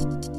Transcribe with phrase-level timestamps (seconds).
[0.00, 0.37] you.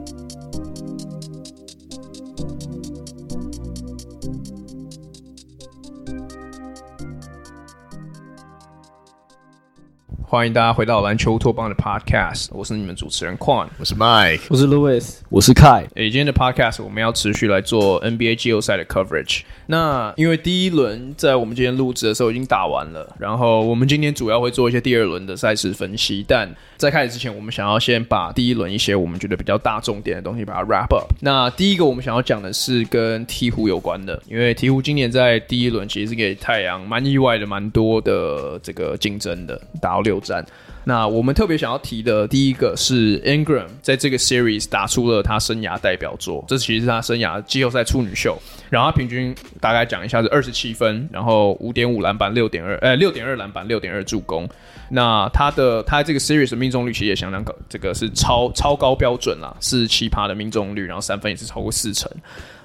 [10.31, 15.87] 欢迎大家回到篮球托邦的 Podcast，我是你们主持人 Quan，我是 Mike，我是 Louis，我是 Kai。
[15.95, 19.41] 诶，今天的 Podcast 我们要持续来做 NBA 季后赛的 coverage。
[19.65, 26.23] 那因为第一轮在我们今天录制的时候已经打完了，然后我们今天主要会做一些第二轮的赛事分析。
[26.27, 31.11] 但在开始之前，我们想要先把第一轮一些我们觉得比较大重点的东西把它 wrap up。
[31.21, 40.18] 那第一个我们想要讲的是跟鹈鹕有关的，因为鹈鹕今年在第一轮其实是给太阳蛮意外的，蛮多的这个竞争的，打到六。
[40.19, 40.45] 战，
[40.83, 48.37] 那我们特别想要提的第一个是 Ingram 在这个 series 打出了他生涯代表作，这其实是他生涯季后赛处女秀。
[48.69, 54.47] 然后他平均大概讲一下是二十七分，然后五点五篮板，六点二，呃，六点二篮板，六点二助攻。
[54.91, 62.09] 那他的他这个 series 的命中率其实也相当高，这个是超超高标准啦，四十七趴的命中率，然后三分也是超过四成。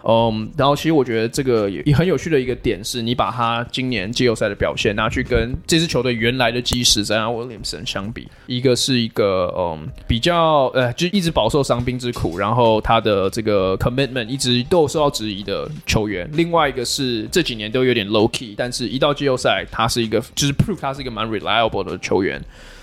[0.07, 22.39] 嗯然后其实我觉得这个也很有趣的一个点是，你把他今年季后赛的表现拿去跟这支球队原来的基石 Zion Williamson 相比，一个是一个嗯比较呃就一直饱受伤兵之苦，然后他的这个 commitment 一直都有受到质疑的球员，另外一个是这几年都有点 low key，但是一到季后赛他是一个就是 prove 他是一个蛮 reliable 的球员，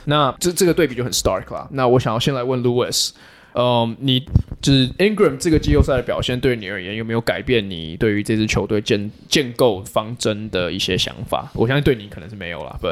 [0.05, 1.67] 那这这个对比就很 stark 啦。
[1.71, 3.11] 那我想要先来问 Louis。
[3.53, 4.25] 嗯，你
[4.61, 11.51] 就是 Ingram 这个季后赛的表现，对你而言有没有改变你对于这支球队建建构方针的一些想法？
[11.53, 12.87] 我相信对你可能是没有啦，不，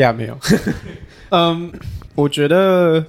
[0.00, 0.38] 呀，没有。
[1.30, 1.72] 嗯，
[2.14, 3.04] 我觉得。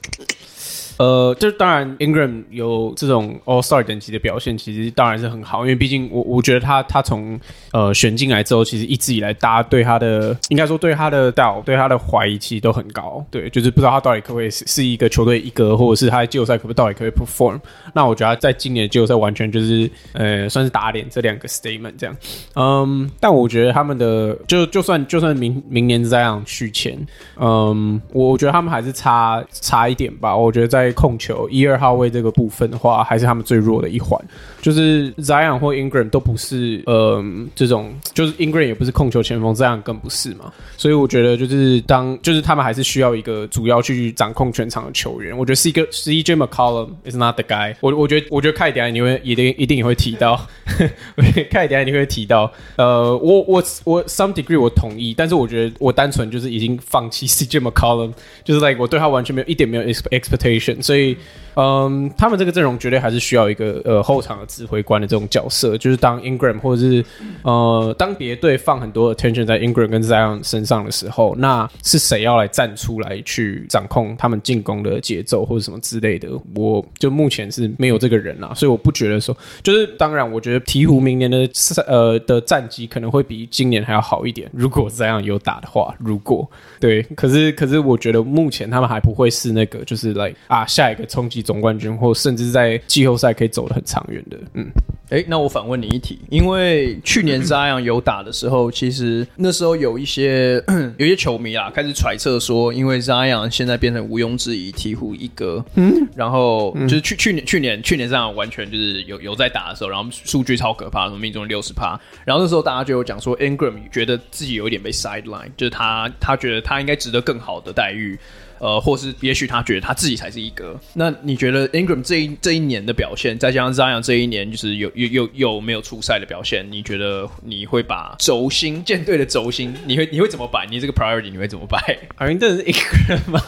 [1.02, 7.39] 呃，就当然，Ingram 有这种 All Star 等级的表现，其实当然是很好，因为毕竟我我觉得他他从
[7.71, 17.59] 呃选进来之后，其实一直以来大家对他的应该说对他的 doubt 对他的怀疑其实都很高，对，就是不知道他到底可不可以是是一个球队一哥，或者是他在季后赛可不可以到底可不可以 perform。
[17.93, 22.15] 那我觉得在今年的季后赛完全就是呃算是打脸这两个 statement 这样。
[22.55, 26.95] 嗯，但我觉得他们的就就算就算明明年这样续签，
[27.39, 30.37] 嗯，我觉得他们还是差差一点吧。
[30.37, 34.19] 我觉得在控球一二号位这个部分的话，还是他们最弱的一环。
[34.61, 37.23] 就是 Zion 或 Ingram 都不是，呃，
[37.55, 40.52] 这种就是 Ingram 也不是控球前锋，Zion 更不是嘛。
[40.77, 45.35] 所以我觉得就是当就是他们还是需要一个主要去掌控全场的球员。
[45.37, 47.95] 我觉得是一个 CJ McCollum is not the guy 我。
[47.95, 50.39] 我觉得我觉得凯迪安你会一定一定也会提到，
[51.49, 52.52] 凯迪安你会提到。
[52.75, 58.13] 呃，我我我 some degree 我同意，但是我觉得我单纯就是已经放弃 CJ McCollum，
[58.43, 60.80] 就是 like 我对他完全没有一点没有 expectation。
[60.81, 61.17] 所以，
[61.56, 67.06] 嗯，他们这个阵容绝对还是需要一个呃后场的指挥官的这种角色，就是当 Ingram 或者是
[67.44, 76.30] 呃当别队放很多 attention 在 Ingram 跟 Zion 身上的时候，那是谁要来站出来去掌控他们进攻的节奏或者什么之类的？
[76.56, 81.48] 我就目前是没有这个人啦，所以我不觉得说，就是当然，我觉得鹈鹕明年的
[81.86, 90.66] 呃的战绩可能会比今年还要好一点，如果 Zion 有打的话，如果对，可是可是我觉得目前他们还不会是那个就是来、like, 啊。
[90.72, 94.67] 下一个冲击总冠军，或甚至在季后赛可以走得很长远的，嗯，
[95.09, 100.63] 诶，那我反问你一题，因为去年 Zion 有打的时候，其实那时候有一些
[100.97, 118.17] 有一些球迷啊开始揣测说，因为 Zion 现在变成毋庸置疑鹈鹕一哥，嗯，然后就是去去年去年去年 Zion 完全就是有有在打的时候，然后数据超可怕，什么命中六十趴，然后那时候大家就有讲说 Ingram 觉得自己有一点被 sideline，就是他他觉得他应该值得更好的待遇。
[118.61, 120.80] 呃，或是也许他觉得他自己才是一哥。
[120.94, 126.64] 那你觉得 Ingram 这一这一年的表现，再加上 Zion 这一年就是有有有有没有出赛的表现？
[126.70, 130.68] 你觉得你会把轴心舰队的轴心，你会你会怎么摆？
[130.69, 131.98] 你这个 priority 你会怎么摆？
[132.18, 133.42] 阿云顿是一个人吗？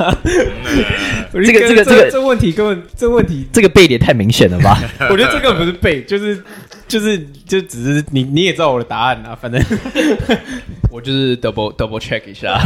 [1.32, 4.80] 这个这个这个这问题根本这问题这个背点太明显了吧？
[5.12, 6.44] 我觉得这个不是背，就是
[6.88, 9.64] 就是就只是你你也知道我的答案啊，反正
[10.90, 12.60] 我就是 double double check 一下，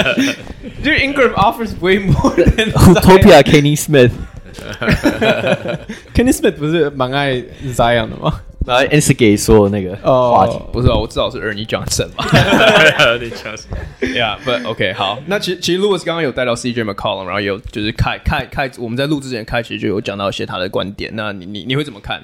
[0.82, 1.73] 就是 Ingram offers。
[1.80, 4.12] Way more than Utopia Kenny Smith。
[6.14, 7.42] Kenny Smith 不是蛮爱
[7.74, 8.40] Zion 的吗？
[8.66, 12.24] 来 instigate 说那个话题，oh, 不是啊，我至少是 Ernie Johnson 嘛。
[12.24, 13.66] Ernie Johnson。
[14.00, 15.18] Yeah，but OK，好。
[15.26, 21.10] 那其实其实 Louis 刚刚有带到 CJ McCollum，然后有就是开开开，我们在录之前开其实就有讲到一些他的观点。
[21.14, 22.22] 那你你你会怎么看？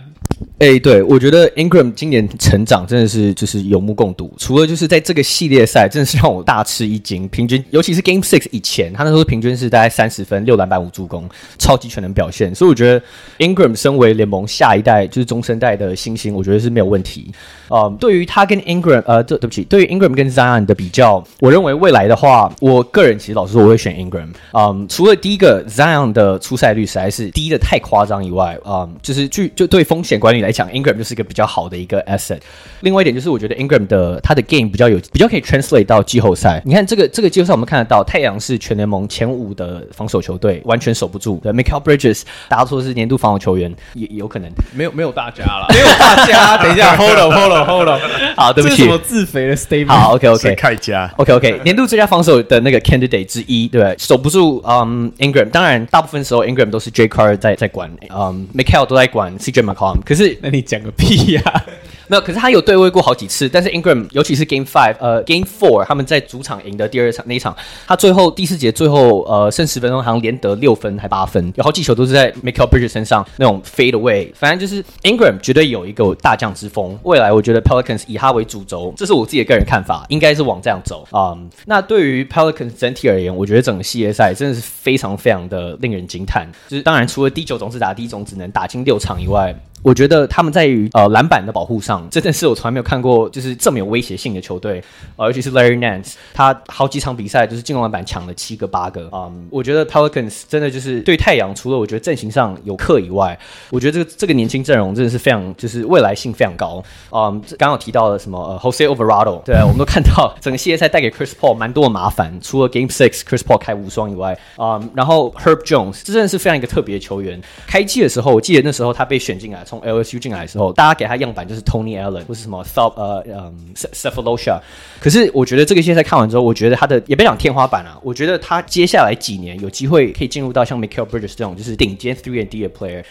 [0.59, 4.33] 哎、对，我觉得 Ingram 今年成长真的是就是有目共睹。
[4.37, 7.27] 除了就是在这个系列赛，真的是让我大吃一惊。
[7.29, 11.29] 平均，尤其是 Game Six 以前，他那时候平均是大概三十分、六篮板、五助攻，
[11.59, 12.55] 超级全能表现。
[12.55, 13.03] 所以我觉得
[13.39, 17.33] Ingram 身为联盟下一代就是中生代的新星，我觉得是没有问题。
[17.69, 24.29] 呃、对于他跟 Ingram，呃，对对不起，对于 Ingram 跟 Zion 的比较，我认为未来的话，我个人其实老实说，我会选 Ingram。
[24.53, 32.39] 嗯，除了第一个 Zion 的出赛率实在是低的太夸张以外，嗯，就是据就对风险管理来讲，Ingram 就是一个比较好的一个 asset。
[32.81, 36.63] 另外一点就是，我觉得 Ingram 的他的 game 比较有比较可以 translate 到季后赛。
[36.65, 41.41] 你看这个这个季后赛，我们看得到太阳是全联盟前五的防守球队，完全守不住。
[41.43, 46.57] 对 Michael Bridges 大家说是年度防守球员，也有可能没有没有大家了，没有大家。
[46.63, 48.35] 等一下，Hold on，Hold on，Hold on。
[48.37, 49.89] 好，对不起，自肥的 statement？
[49.89, 55.49] 好，OK OK，凯加，OK OK，年度最佳防守的那个 candidate 之一，对，守不住，嗯，Ingram。
[55.51, 60.01] 当然，大部分时候 Ingram 都是 Jay Crowder 在在管，嗯，Michael 都在管 CJ McCollum。
[60.05, 61.65] 可是，那你讲个屁呀、啊！
[62.11, 67.57] 没有，可是他有对位过好几次，但是 Ingram 尤其是 Game Five，呃，Game Four 他们在主场赢的第二场那一场，
[67.87, 81.49] 他最后第四节最后呃剩十分钟，好像连得六分还八分，有好几球都是在 Mikal Bridges 身上那种 fade away，反正就是 Ingram 绝对有一个大将之风，未来我觉得 Pelicans 以他为主轴，这是我自己的个人看法，应该是往这样走啊、嗯。
[81.67, 89.55] 那对于 Pelicans 整体而言，我觉得整个系列赛真的是非常非常的令人惊叹，就是当然除了第九种子打第一种只能打进六场以外。
[89.83, 94.83] 我觉得他们在于呃篮板的保护上，真的是我从来没有看过就是这么有威胁性的球队，
[95.17, 103.39] 呃，尤其是 Larry Nance，他好几场比赛就是进攻篮板抢了七个八个，嗯，我觉得 Pelicans 真的就是对太阳，除了我觉得阵型上有克以外，
[103.71, 119.65] 我觉得这个这个年轻阵容真的是非常就是未来性非常高，嗯，刚刚有提到了什么呃 Jose Alvarado，对，我们都看到 整个系列赛带给 Chris Paul 蛮多的麻烦，除了 Game Six Chris Paul 开无双以外，嗯，然后 Herb Jones 这真的是非常一个特别的球员，开季的时候我记得那时候他被选进来。
[119.71, 124.59] 从 LSU 进来的时候，大家给他样板就是 Tony Allen 或是什么 Thought 呃嗯 Sefolosha，
[125.01, 133.05] 可是我觉得这个现在看完之后，我觉得他的也别讲天花板啊，我觉得他接下来几年有机会可以进入到像 Michael Bridges 这种就是顶尖 Three and D 的 Player。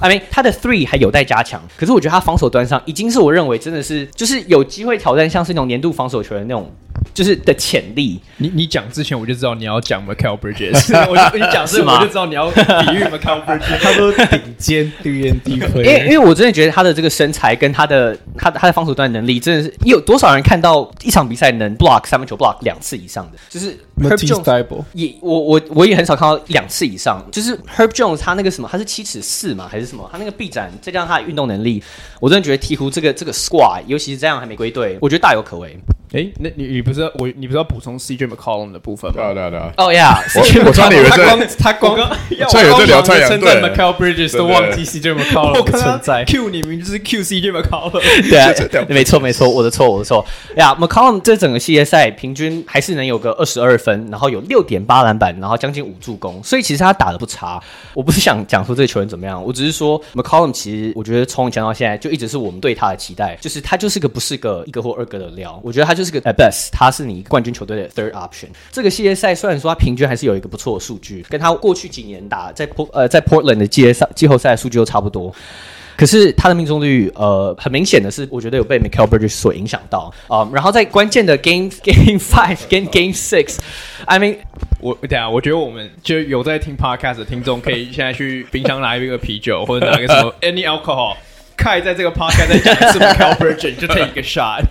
[0.00, 6.68] I mean 他的 Three 还有待加强，可是我觉得他防守端上已经是我认为真的是就是有机会挑战像是那种年度防守球员那种。
[7.14, 11.94] 就是的潜力，你你讲之前我就知道你要讲 Michael Bridges， 我就你讲是吗？
[11.94, 27.88] 我就知道你要比喻 Michael Bridges， 他说顶尖 D N D 因为因为我真的觉得他的这个身材跟他的他他的防守端能力，真的是有多少人看到一场比赛能 block 三分球 block 两次以上的，就是 Herb Jones 也我我我也很少看到两次以上，就是 Herb
[27.88, 31.82] Jones 他那个什么他是七尺四嘛还是什么，他那个臂展再加上他的运动能力，
[32.20, 35.78] 我真的觉得鹈鹕这个这个 squad，尤其是这样还没归队，我觉得大有可为。
[36.12, 39.16] 哎，那你你不是我你不是要补充 CJ McCollum 的部分吗？
[39.16, 39.72] 对啊对啊对啊。
[39.76, 41.96] 哦呀，我我差点以为他光他光
[42.48, 43.38] 差点在聊太阳队。
[43.38, 46.24] 称赞 Mikal Bridges 都忘记 CJ McCollum 的存在。
[46.24, 48.00] Q 你明明就是 Q CJ McCollum。
[48.28, 48.52] 对啊，
[48.88, 50.24] 没错没错，我的错我的错。
[50.56, 57.62] 呀，McCollum 这整个系列赛平均还是能有个二十二分，然后有六点八篮板，然后将近五助攻，所以其实他打的不差。
[57.94, 65.60] 我不是想讲说这个球员怎么样，我只是说 McCollum 其实我觉得从以前到现在就一直是我们对他的期待，就是他就是个不是个一个或二个的料。
[65.62, 66.68] 我觉得他就是个 at best。
[66.72, 68.46] 他是你冠军球队的 third option。
[68.70, 75.34] 这个系列赛虽然说他平均还是有一个不错的数据，跟他过去几年打在呃在 Portland 的季赛季后赛的数据都差不多，
[75.96, 80.50] 可是他的命中率呃很明显的是，我觉得有被 Mikal Bridges 所影响到啊、呃。
[80.52, 84.36] 然后在关键的 Game Game Five 跟 Game Six，I mean
[84.80, 91.16] 我等下我觉得我们就有在听 Podcast 的听众可以现在去冰箱拿一个啤酒或者拿个什么 Any alcohol。
[91.60, 94.64] 开在这个 podcast 再讲一次 Mikal Bridges 就 take 一个 shot。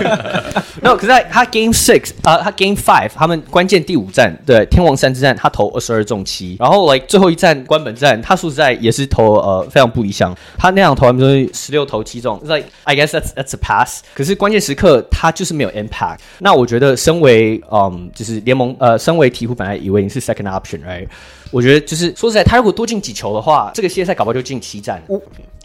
[0.80, 14.02] no，可是他 Game Six 啊，他 Game Five，他们关键第五战对天王山之战，他投二十二中七，然后 like 最后一战关本战，他说实在也是投呃非常不理想，他那样投完就是十六投七中，like I guess that's that's a pass。
[14.14, 16.18] 可是关键时刻他就是没有 impact。
[16.38, 21.06] 那我觉得身为嗯就是联盟呃身为鹈鹕本来以为你是 second option，right？
[21.50, 25.02] 我觉得就是说实在，他如果多进几球的话，这个系列赛搞不好就进七战。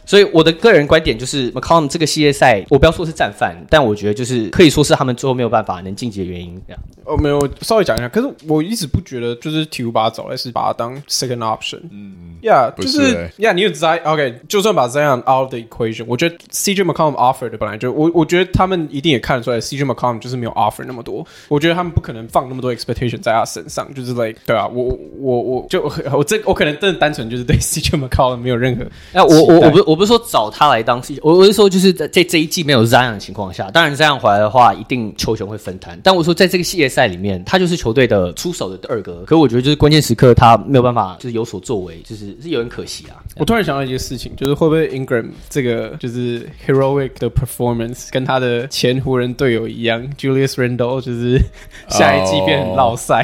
[0.07, 6.59] 所以我的个人观点就是，McCollum 这个系列赛，我不要说是战犯，但我觉得就是可以说是他们最后没有办法能晋级的原因。
[6.65, 8.09] 这样哦，没有，稍微讲一下。
[8.09, 11.79] 可是我一直不觉得，就是鹈鹕把他找来是把他当 second option。
[11.91, 21.25] 嗯嗯，Yeah，就是 Yeah，你有 Zion，OK，就算把 Zion out of the equation，我觉得 CJ McCollum offered 本来就我我觉得他们一定也看得出来，CJ McCollum 就是没有 offer 那么多。
[21.47, 25.83] 我觉得他们不可能放那么多 expectation 在他身上，就是 like 对啊，我我我就
[26.13, 28.85] 我这我可能真的单纯就是对 CJ McCollum 没有任何。
[29.13, 35.99] 那我我我不我不是说找他来当我我是说就是在这这一季没有 Zion 的情况下，当然 Zion 回来的话，一定球权会分摊。
[36.03, 43.17] 但我说在这个系列赛里面，他就是球队的出手的二哥，可我觉得就是关键时刻他没有办法就是有所作为，就是是有点可惜啊。
[43.37, 51.41] 我突然想到一件事情，就是会不会 Ingram 这个就是 heroic 的 performance 跟他的前湖人队友一样，Julius Randle 就是
[51.89, 53.23] 下一季变老赛。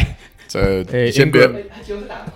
[0.54, 1.48] 这先别，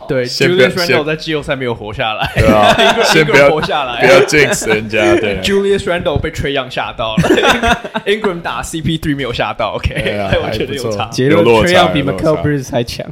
[0.08, 2.74] 对，Julius Randle 在季后赛没有活下来，对啊，
[3.06, 4.98] 先不要活下来，不要 jinx 人家。
[5.22, 7.24] 对，Julius Randle 被 Trae Young 吓到了，
[8.06, 9.94] Ingram 打 CP3 没有吓到，OK，
[10.44, 13.06] 我觉得有差，结论 Trae Young 比 Bridges 还强。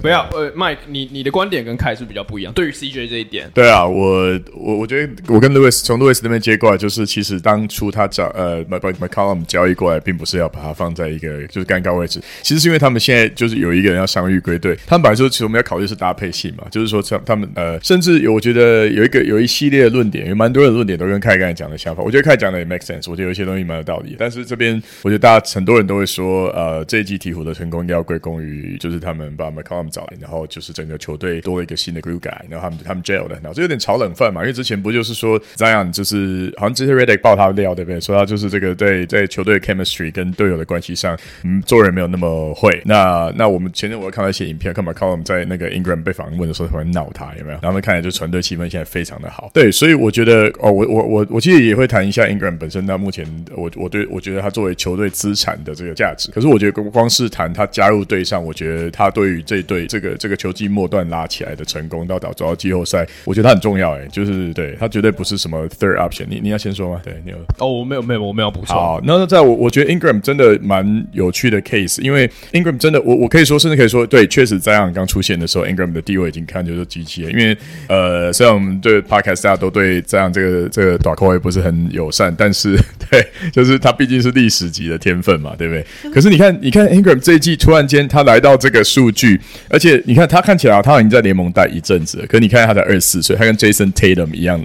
[0.00, 33.02] 不要，呃，Mike，你你的观点跟凯是比较不一样，对于 CJ 这一点，对啊，我我我觉得我跟 Louis 从 Louis 那边接过来，就是其实当初他找呃 McCollum 交易过来，并不是要把他放在一个就是尴尬位置，其实是因为他们现在就是有一个人要伤愈归队，他们本来说其实我们要考虑是搭配性嘛，就是说像他们呃，甚至有我觉得有一个有一系列的论点，有蛮多的论点都跟凯刚才讲的想法，我觉得凯讲的也 make sense，我觉得有一些东西蛮有道理，但是这边我觉得大家很多人都会说，呃，这一季鹈鹕的成功应该要归功于就是他们把 McCollum 找来，然后就是整个球队多了一个新的 glue guy，然后他们他们
[33.02, 38.00] jail 的，然后这有点炒冷饭嘛，因为之前不就是说 Zion 就是好像之前 Redick 爆他的料对不对？
[38.00, 42.80] 说他就是这个对在球队 chemistry 跟队友的关系上，嗯，做人没有那么会。
[42.84, 47.58] 那那我们前天我看到些影片，看 McCollum 在那个 Ingram 被访问的时候，突然闹他有没有？
[47.62, 49.50] 然后看起来就团队气氛现在非常的好。
[49.52, 52.84] 对，所以我觉得哦，我我我我其实也会谈一下 Ingram 本身。
[52.86, 63.98] 那目前，我我对我觉得他作为球队资产的这个价值，可是我觉得光是谈他加入队上，我觉得他对于这队这个这个球季末段拉起来的成功，到导走到季后赛，我觉得他很重要。
[63.98, 66.26] 哎，就是对他绝对不是什么 third option。
[66.28, 67.00] 你你要先说吗？
[67.04, 68.76] 对，你有哦，我没有没有我没有补充。
[68.76, 77.30] 好，那在我我觉得 Ingram 真的蛮有趣的 case，因为 Ingram 真的，我我可以说，甚至可以说，对，确实在样刚出现的时候，Ingram 的地位已经看就是机器了。
[77.30, 77.56] 因为
[77.88, 82.78] 呃，虽然我们对 Podcast 大家都对这样这个这个短扣也不是很友善，但是
[83.10, 86.12] 对，就是他毕竟是历史级的天分嘛，对不对？
[86.12, 94.62] 可是你看，你看 Ingram 这一季突然间他来到这个数据，而且你看他看起来他已经在联盟待一阵子了，可是你看他才二十四岁，他跟 Jason Tatum 一样。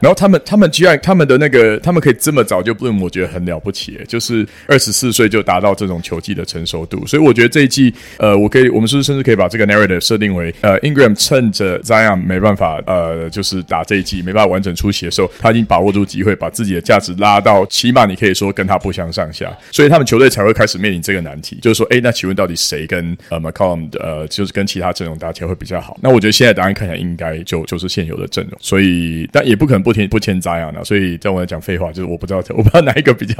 [0.00, 7.06] 然后他们他们居然他们的那个他们可以这么早就 bloom，我觉得很了不起，就是二十四岁就达到这种球技的成熟度。
[7.06, 19.50] 所以我觉得这一季，呃，我可以我们是不是甚至可以把这个 narrative 设定为，呃，Ingram 趁着 Zion 没办法，呃，就是打这一季没办法完整出席的时候，他已经把握住机会，把自己的价值拉到起码你可以说跟他不相上下。
[19.70, 25.96] 所以他们球队才会开始面临这个难题，就是说，哎，那请问到底谁跟呃 McCollum 呃，就是跟其他阵容打起来会比较好？
[26.02, 28.58] 那我觉得现在答案看起来应该就就是现有的阵容。
[28.60, 29.86] 所以但也不可能。
[29.86, 33.34] 不签不签 Zion 啊，所以在我来讲废话，就是我不知道我不知道哪一个比较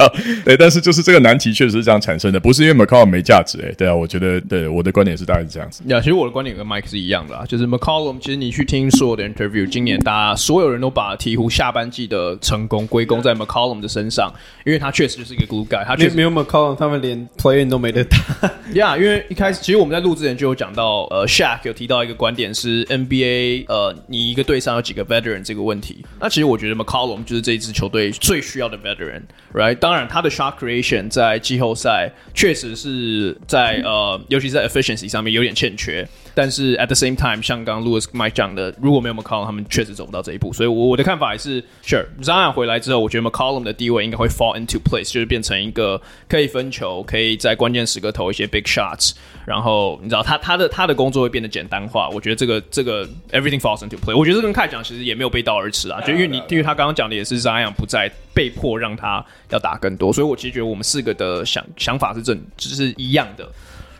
[0.45, 5.83] 对，但是就是这个难题确实是这样产生的，不是因为 McCall 没价值哎、对啊，我觉得对我的观点是大概是这样子。
[5.87, 14.31] 呀，其实我的观点跟 Mike 是一样的啊，就是 McCollum，其实你去听所有的 interview，今年大家所有人都把鹈鹕下半季的成功归功在 McCollum 的身上，
[14.65, 18.17] 因为他确实就是一个 glue guy，他确实没有 McCollum，他们连 play-in 都没得打。
[18.73, 29.75] 呀，因为一开始其实我们在录之前就有讲到，呃，Shaq 有提到一个观点是 NBA，呃，你一个队上有几个 veteran 这个问题，那其实我觉得 McCollum 就是这一支球队最需要的 veteran，right？
[29.75, 36.07] 当然，他的 shot creation 在季后赛确实是在呃，尤其是在 efficiency 上面有点欠缺。
[36.33, 40.53] 但是 at the same time，像刚刚 Louis Mike 讲的，如果没有 McCollum，他们确实走不到这一步。
[40.53, 49.13] 所以，我我的看法还是，Sure，Zion 回来之后，我觉得 McCollum 的地位应该会 fall into place，就是变成一个可以分球，可以在关键时刻投一些 big shots。
[49.47, 52.07] 然后，你知道他他的他的工作会变得简单化。
[52.09, 54.15] 我觉得这个这个 everything falls into place。
[54.15, 63.49] 我觉得这跟凯讲其实也没有背道而驰啊，就因为你因为他刚刚讲的也是 Zion 不在被迫让他要打更多，所以我其实觉得我们四个的想想法是正就是一样的。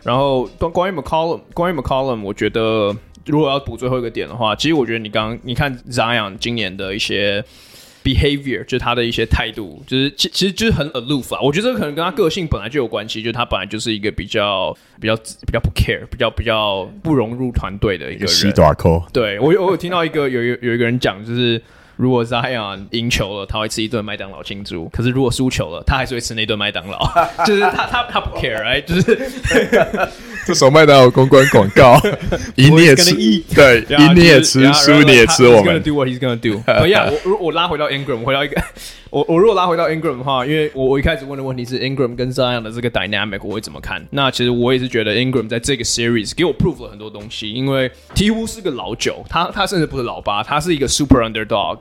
[0.02, 2.94] 然后关关于 McCollum，关于 McCollum，我觉得
[3.26, 7.44] 如果要补最后一个点的话，其实我觉得你刚刚你看 Zion 今年的一些
[8.02, 11.40] behavior，就是他的一些态度，就是其其实就是很 aloof 啊。
[11.42, 18.28] 我觉得这可能跟他个性本来就有关系，就是他本来就是一个比较比较比较不 care，比较比较不融入团队的一个人。
[19.12, 21.60] 对，我我有听到一个有有有一个人讲，就是。
[21.98, 26.98] 如果 Zion 赢球了，他会吃一顿麦当劳庆祝；可是如果输球了，他还是会吃那顿麦当劳。
[27.44, 28.84] 就是他他他不 care，right？
[28.84, 29.30] 就是
[30.46, 32.00] 这首麦当劳公关广告，
[32.54, 33.14] 赢你也吃，
[33.52, 35.46] 对，赢你也吃，输你也吃。
[35.48, 36.62] 我们 do what he's gonna do。
[36.70, 38.62] 哎呀，我我我拉回到 Ingram，回到一个。
[39.10, 44.06] 我我如果拉回到 Ingram 的话，因为我我一开始问的问题是 Ingram 跟 Zion 的这个 dynamic 我会怎么看？
[44.10, 51.78] 那其实我也是觉得 Ingram 在这个 series 给我 prove 了很多东西，因为鵜鹕是个老九，他他甚至不是老八，他是一个 super underdog。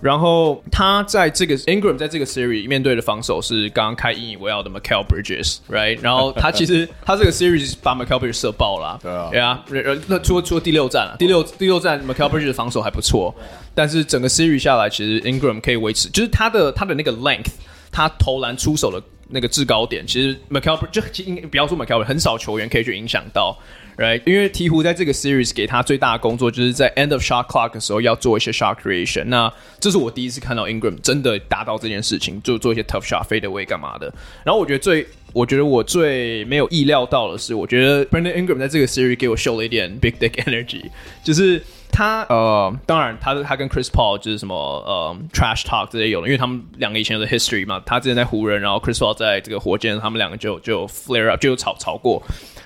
[0.00, 5.98] 然后他在这个 Ingram 在这个 series 面对的防守是刚刚开引以为傲的 Mikal Bridges，right？
[6.00, 10.00] 然后他其实 他这个 series 把 Mikal Bridges 射爆了，对啊，对啊。
[10.06, 13.34] 那除了除了第六战啊，第六第六战 Mikal Bridges 的防守还不错，
[13.74, 17.52] 但是整个 series 下来，其实 Ingram 可以维持，就是他的他的那个 length，
[17.90, 23.58] 他投篮出手的那个制高点，其实 Mikal 就应不要说 Mikal，很少球员可以去影响到。
[23.98, 29.24] Right，因为鹈鹕在这个 series 给他最大的工作，就是在 end of shot clock 的时候要做一些 shot creation。
[29.24, 34.06] 那这是我第一次看到 Ingram 真的达到这件事情，就做一些 tough shot fade away 干嘛的。
[34.44, 40.84] 然后我觉得最，我觉得我最没有意料到的是，我觉得 Brandon Ingram 在这个 series 给我秀了一点 big dick energy，
[41.24, 47.82] 就是他呃，当然他他跟 Chris Paul 就是什么呃 trash talk 这些有的，因为他们两个以前有的 history 嘛。
[47.84, 52.22] 他之前在湖人，然后 Chris Paul 在这个火箭，他们两个就就 flare up 就有吵吵过。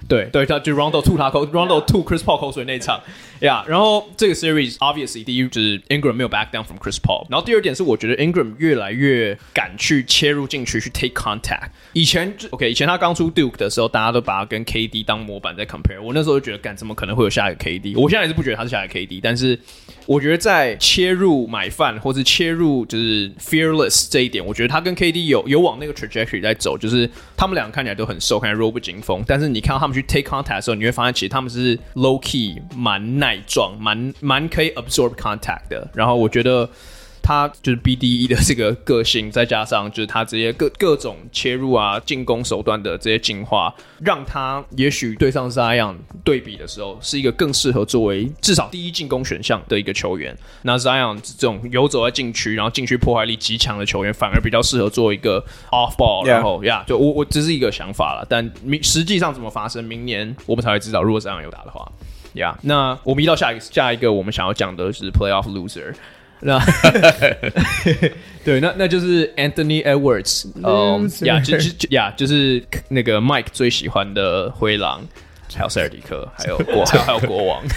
[0.09, 3.03] 对对，他就 Rondo 吐他口，Rondo 吐 Chris Paul 口水那场，呀、
[3.43, 13.31] yeah，然后这个 series obviously 第一就是 Ingram 没有 back down from Chris Paul，然后第二点是我觉得 Ingram 越来越敢去切入进去去 take contact，以前 OK，以前他刚出
[13.31, 17.99] Duke 的时候，大家都把他跟 KD 当模板在 compare，我那时候就觉得，干怎么可能会有下一个 KD？
[18.01, 19.59] 我现在也是不觉得他是下一个 KD，但是
[20.07, 35.91] 我觉得在切入买饭或是切入就是 fearless 这一点，我觉得他跟 KD 有有往那个 trajectory 在走，就是他们两个看起来都很瘦，看起来弱不禁风，但是你看到他们去 take contact 的时候，你会发现其实他们是 low key 蛮耐撞，蛮蛮可以 absorb contact 的。
[35.95, 36.69] 然后我觉得
[37.23, 50.37] 他就是 BDE 的这个个性，再加上就是他这些各各种切入啊、进攻手段的这些进化，让他也许对上 Zion 对比的时候，是一个更适合作为至少第一进攻选项的一个球员。
[50.63, 56.27] 那 Zion 这种游走在禁区，然后禁区破坏力极强的球员，反而比较适合做一个 off ball。
[56.27, 61.01] 然后呀，yeah, 就我我只是一个想法了，但明实际上怎么发生，明年我们才会知道。
[61.01, 61.89] 如果 Zion 有打的话。
[62.35, 65.95] 呀、yeah，那我们移到下一个下一个，我们想要讲的是 Playoff Loser。
[66.45, 66.59] 那
[68.45, 70.51] 对，那那就是 Anthony Edwards。
[70.65, 75.07] 嗯，呀，就是呀，就是那个 Mike 最喜欢的灰狼，
[75.55, 77.63] 还有塞尔迪克，还有国还有国王。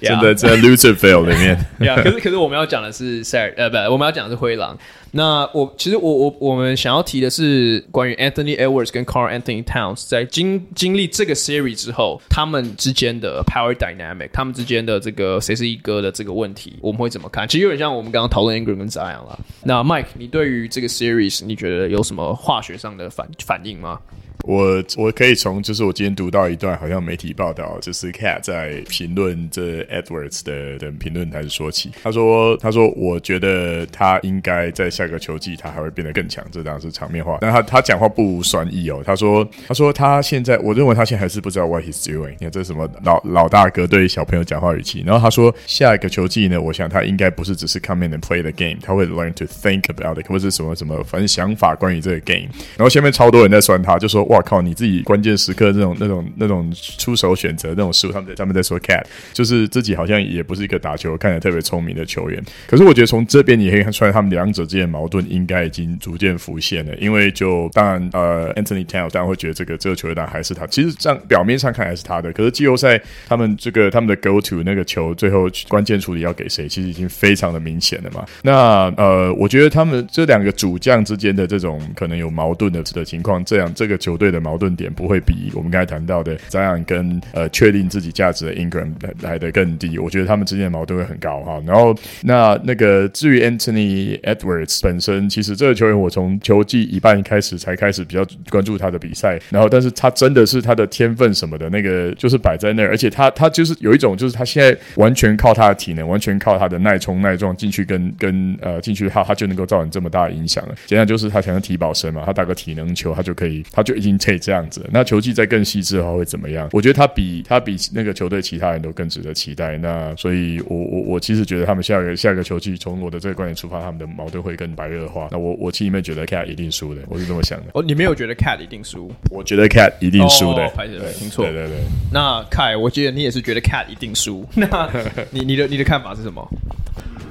[0.00, 4.76] 真的在 Loserville 里面， 呀，可是可是我们要讲的是塞尔呃，不，我们要讲的是灰狼。
[5.12, 17.46] 那我其实我我我们想要提的是关于 Anthony Edwards 跟 Carl Anthony Towns 在经经历这个 series 之后，他们之间的 power dynamic，他们之间的这个谁是一哥的这个问题，我们会怎么看？
[17.46, 19.38] 其实有点像我们刚刚讨论 Ingram 跟 Zion 了。
[19.62, 24.00] 那 Mike，你对于这个 series 你觉得有什么化学上的反反应吗？
[24.46, 49.46] 我我可以从就是我今天读到一段好像媒体报道，就是 Cat 在评论这 Edwards 的的评论开始说起，他说他说我觉得他应该在下个球季他还会变得更强，这当然是场面话，但他他讲话不无酸意哦，他说他说他现在我认为他现在还是不知道 what he's doing，你看这什么老老大哥对小朋友讲话语气，然后他说下一个球季呢，我想他应该不是只是 come in and play the game，他会 learn to
[49.46, 54.22] think about it，或是什么什么反正想法关于这个 game，然后下面超多人在酸他，就说。
[54.34, 54.60] 哇靠！
[54.60, 62.42] 你自己关键时刻那种、那种、那种出手选择那种失误，他们在他们在说 Cat，就是自己好像也不是一个打球看起来特别聪明的球员。
[62.66, 66.94] 可是我觉得从这边你可以看出来，他们两者之间矛盾应该已经逐渐浮现了。
[66.96, 72.32] 因为就当然呃，Anthony Towns 当然会觉得这个这个球员当然还是他，其实这样表面上看还是他的。
[72.32, 78.24] 可是季后赛他们这个他们的 Go To 那个球最后关键处理要给谁，其实已经非常的明显了嘛。
[78.42, 84.74] 那呃，我觉得他们这两个主将之间的这种可能有矛盾的的情况，这样这个球队对的矛盾。
[84.74, 91.62] 点不会比我们刚才谈到的扎样跟呃确定自己价值的 Ingram 来，来的更低，我觉得他们之间的矛盾会很高哈。
[91.66, 110.74] 然后那那个至于 Anthony Edwards 本身，其实这个球员我从球季一半开始才开始比较关注他的比赛，然后但是他真的是他的天分什么的那个就是摆在那儿，而且他他就是有一种就是他现在完全靠他的体能，完全靠他的耐冲耐撞进去跟跟呃进去他他就能够造成这么大的影响了。
[110.86, 114.34] 现在就是他想要体保生嘛，他打个体能球他就可以，他就已经这样。
[114.44, 116.68] 这样子，那球技再更细致的话会怎么样？
[116.72, 119.78] 我觉得他比他比那个球队其他人都更值得期待。
[119.78, 125.28] 那所以我，我我我其实觉得他们下个下个球季，从我的这个观点出发，他们的矛盾会更白热化。
[125.32, 127.66] 那我我心里面觉得 Cat 一定输的，我是这么想的。
[127.74, 129.10] 哦，你没有觉得 Cat 一定输？
[129.30, 130.66] 我觉得 Cat 一定输的。
[130.66, 131.44] 哦，对，听错。
[131.44, 131.76] 对对对。
[132.12, 134.46] 那凯，我记得你也是觉得 Cat 一定输。
[134.54, 134.90] 那
[135.30, 136.46] 你你的你的看法是什么？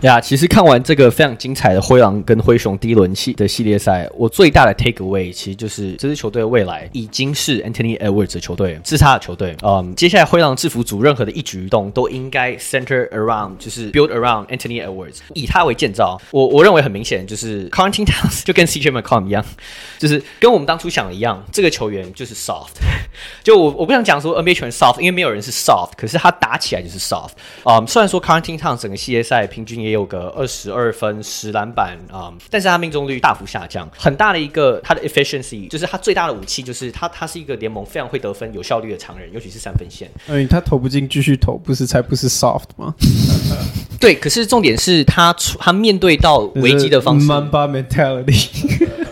[0.04, 9.56] 呀，其实看完这个非常精彩的灰狼跟灰熊第一轮系的系列赛，我最大的 take away 其实就是这支球队的未来已经是 Anthony Edwards 的球队，是他的球队。
[9.64, 16.20] 嗯，接下来灰狼制服组任何的一举一动都应该 center around，就是 build around Anthony Edwards，以他为建造。
[16.32, 19.46] 我我认为很明显，就是 Karl-Anthony Towns 就跟 CJ McCollum 一样，
[19.98, 22.74] 就是跟我们当初想的一样，这个球员就是 soft。
[23.42, 27.32] 就我我不想讲说 NBA 球员 soft，因为没有人是 soft，可是他打起来就是 soft。
[27.64, 40.10] 嗯，虽然说 Karl-Anthony Towns 整个系列赛平均也有个二十二分、十篮板啊、嗯，但是他命中率大幅下降，很大的一个他的 efficiency 就是他最大的武器就是他他是一个联盟非常会得分、有效率的常人，尤其是三分线。
[40.28, 42.94] 哎，他投不进，继续投，不是才不是 soft 吗？
[44.00, 47.26] 对，可是重点是他他面对到危机的方式。
[47.28, 49.03] Mamba mentality。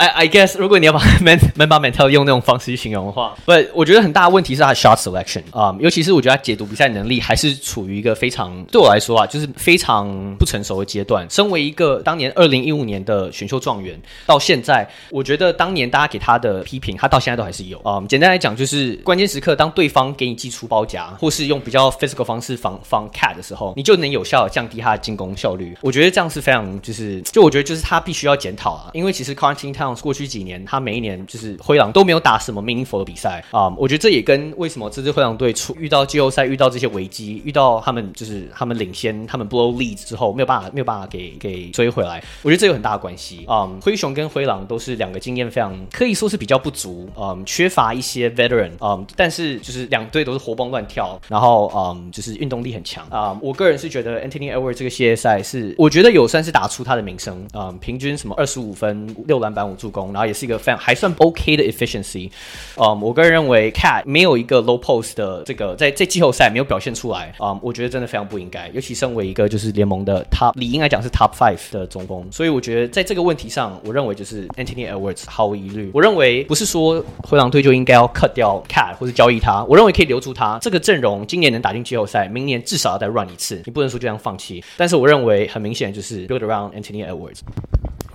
[0.00, 11.28] I I guess 如果你要把 man Mamba mentality 用那种方式去形容的话，不，我觉得很大的问题是他的 shot selection 啊、尤其是我觉得他解读比赛能力还是处于一个非常对我来说啊，就是非常不成熟的阶段。
[11.28, 18.02] 身为一个当年二零一五年的选秀状元，到现在，我觉得当年大家给他的批评，他到现在都还是有啊。
[18.08, 25.76] 简单来讲，就是关键时刻，当对方给你寄出包夹，或是用比较 physical 方式防防 cat 的时候，你就能有效降低他的进攻效率。
[25.82, 33.44] 我觉得这样是非常就是，就我觉得就是他必须要检讨啊，因为其实 Karl-Anthony 过去几年，他每一年就是灰狼都没有打什么 meaningful 的比赛。
[33.50, 42.22] 啊、我觉得这也跟为什么这支灰狼队出遇到季后赛遇到这些危机，遇到他们就是他们领先，他们 blow lead 之后没有办法没有办法给给追回来。
[42.42, 43.44] 我觉得这有很大的关系。
[43.46, 53.06] 啊、灰熊跟灰狼都是两个经验非常可以说是比较不足，嗯，缺乏一些 veteran，嗯，但是就是两队都是活蹦乱跳，然后嗯，就是运动力很强。
[53.08, 57.46] 啊、我个人是觉得 Anthony Edwards 这个系列赛是我觉得有算是打出他的名声。
[57.52, 60.12] 啊、平均什么二十五分、六篮板、五助攻。
[60.12, 62.30] 然后也是一个非常还算 OK 的 efficiency，
[62.76, 75.90] 嗯，我个人认为 Cat 没有一个 low post 的这个在在季后赛没有表现出来，嗯，我觉得真的非常不应该，尤其身为一个就是联盟的 top 理应来讲是 top five 的中锋，所以我觉得在这个问题上，我认为就是 Anthony Edwards 毫无疑虑。
[75.94, 80.58] 我认为不是说灰狼队就应该要 cut 掉 Cat 或者交易他，我认为可以留住他。
[80.60, 84.62] 这个阵容今年能打进季后赛，明年至少要再 run 一次，你不能说就这样放弃。
[84.76, 87.40] 但是我认为很明显就是 build around Anthony Edwards。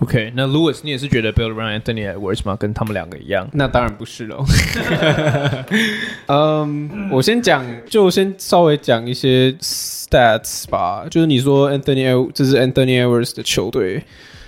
[0.00, 2.54] OK，那 Louis，你也是觉得 build around Anthony Edwards 吗？
[2.54, 3.48] 跟他们两个一样？
[3.50, 4.44] 那当然不是喽。
[6.26, 11.06] 嗯，我先讲，就先稍微讲一些 stats 吧。
[11.10, 14.04] 就是你说 Anthony，这是 Anthony Edwards 的球队。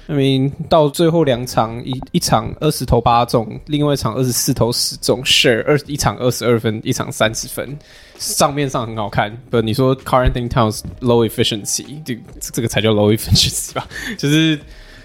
[0.07, 7.75] I mean，到最后两场，一一场二十投八中，另外一场二十四投十中，share 二一场二十二分，一场三十分，
[8.19, 9.35] 账面上很好看。
[9.49, 13.89] 不，你说 Karl-Anthony Towns low efficiency，这这个才叫 low efficiency 吧？
[14.19, 14.59] 就是。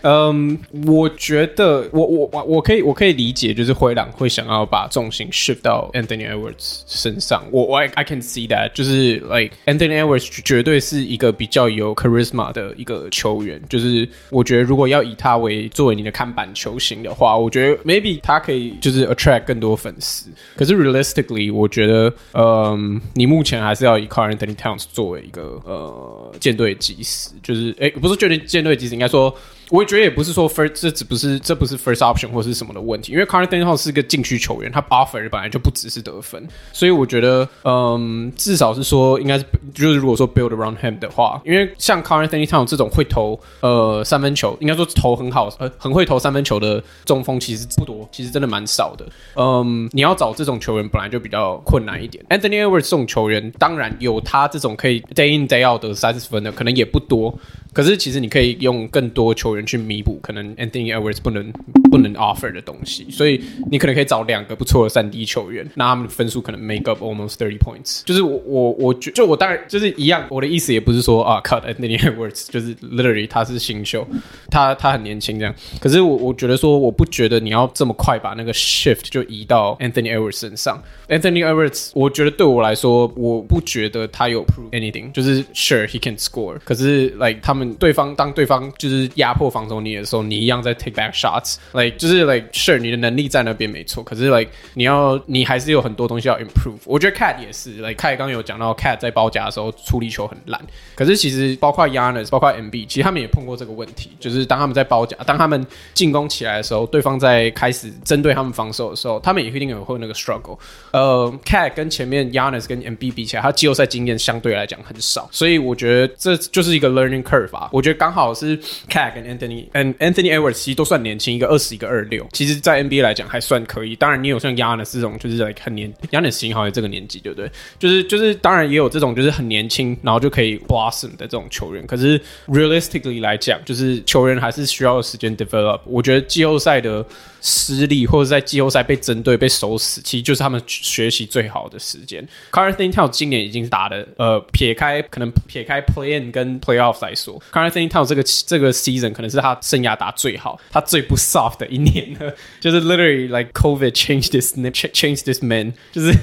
[0.03, 7.43] 嗯，我觉得我我我我可以我可以理解，就是灰狼会想要把重心 shift 到 Anthony Edwards 身上。
[7.51, 13.61] 我我 I, I can see that，就是 like Anthony Edwards 绝对是一个比较有 charisma 的一个球员。
[13.69, 20.29] 就是我觉得如果要以他为作为你的看板球星的话，我觉得 maybe 他可以就是 attract 更多粉丝。
[20.57, 27.29] 可是 realistically，我觉得，嗯，你目前还是要以 Karl-Anthony Towns 作为一个呃舰队基石。
[27.41, 29.33] 就是诶，不是觉得舰队基石，应该说。
[29.73, 42.67] 我也觉得也不是说 first，这只不是这不是 first option 或是什么的问题，因为 Karl-Anthony Towns 是个禁区球员，他 offer 本来就不只是得分，所以我觉得，嗯，至少是说应该是就是如果说 build around him 的话，因为像 Karl-Anthony Towns
[42.67, 49.03] 这种会投呃三分球，应该说投很好，呃很会投三分球的中锋其实不多，其实真的蛮少的。
[49.33, 52.23] 嗯，你要找这种球员本来就比较困难一点。
[52.29, 57.33] Anthony Edwards 这种球员，当然有他这种可以 day in day out 得三十分的，可能也不多。
[57.73, 61.51] 可是其实你可以用更多球员去弥补可能 Anthony Edwards 不能
[61.91, 68.03] 不能 offer 的东西，所以你可能可以找两个不错的三 D 球员，那他们的分数可能 make up almost thirty points。
[68.05, 74.07] 就是我我我觉就我当然就是一样，我的意思也不是说啊 cut Anthony Edwards，就是 literally 他是新秀，
[74.49, 75.53] 他他很年轻这样。
[75.81, 80.81] 可是我我觉得说我不觉得你要这么快把那个 shift 就移到 Anthony Edwards 身上。
[81.09, 87.73] Anthony Edwards 我觉得对我来说我不觉得他有 prove anything，就是 sure he can score，可是 like 他们。
[87.79, 96.79] 对方当对方就是压迫防守你的时候，你一样在 take back shots，like 就是 like sure 你的能力在那边没错，可是 like 你要你还是有很多东西要 improve。
[96.85, 100.59] 我觉得 Cat 也是，like Cat 刚刚有讲到 Cat 在包夹的时候处理球很烂，
[100.95, 110.57] 可是其实包括 Yanis 包括 MB，其实他们也碰过这个问题，就是当他们在包夹，当他们进攻起来的时候，对方在开始针对他们防守的时候，他们也一定有会那个 struggle。
[110.91, 117.69] 呃，Cat 跟前面 Yanis 跟 MB 比起来，他季后赛经验相对来讲很少，所以我觉得这就是一个 learning curve 啊。
[117.71, 118.57] 我觉得刚好是
[118.89, 123.95] Cat 跟 Anthony，and，Anthony Edwards 其实都算年轻，一个二十，一个二六，其实，在 NBA 来讲还算可以。
[123.95, 127.49] 当然，你有像 Giannis 这种，就是很年，Giannis 幸好像这个年纪，对不对？
[127.79, 131.85] 就是就是，当然也有这种就是很年轻，然后就可以 blossom 的这种球员。
[131.87, 135.79] 可是 realistically 来讲，就是球员还是需要时间 develop。
[135.85, 137.05] 我觉得季后赛的。
[137.45, 142.25] 失利或者在季后赛被针对、被守死，其实就是他们学习最好的时间。
[142.53, 147.63] c a r t h i n Town 今年已经打的，呃，撇开可能撇开 Play In 跟 Playoff 来说 c a
[147.63, 154.31] r t h i n Town 这个这个 season 可能是他生涯打最好、他最不 soft 的一年了，就是 literally like COVID changed
[154.31, 154.53] this
[154.93, 156.13] changed this man，就是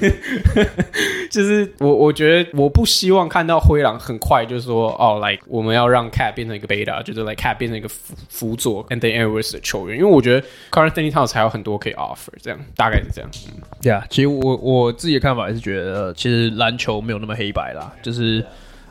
[1.29, 13.29] 就是我我觉得我不希望看到灰狼很快就是说哦，like 我们要让 Cat 变成一个 beta，就是 like Cat 变成一个辅辅佐 Anthony Edwards 的球员，因为我觉得 Karl-Anthony Towns 还有很多可以 offer，这样大概是这样。
[13.47, 18.43] 嗯，对啊，其实我我自己的看法还是觉得，其实篮球没有那么黑白啦，就是。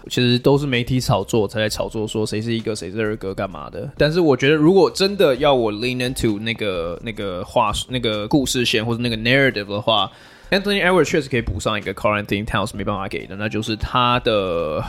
[0.09, 3.87] 其实都是媒体炒作才在炒作，说谁是一个，谁是二哥，干嘛的。
[3.99, 10.11] 但是我觉得，如果真的要我 lean into 那个那个话那个故事线或者那个 narrative 的话
[10.51, 14.83] ，Anthony Edwards 确实可以补上一个 Karl-Anthony Towns 没办法给的，那就是他的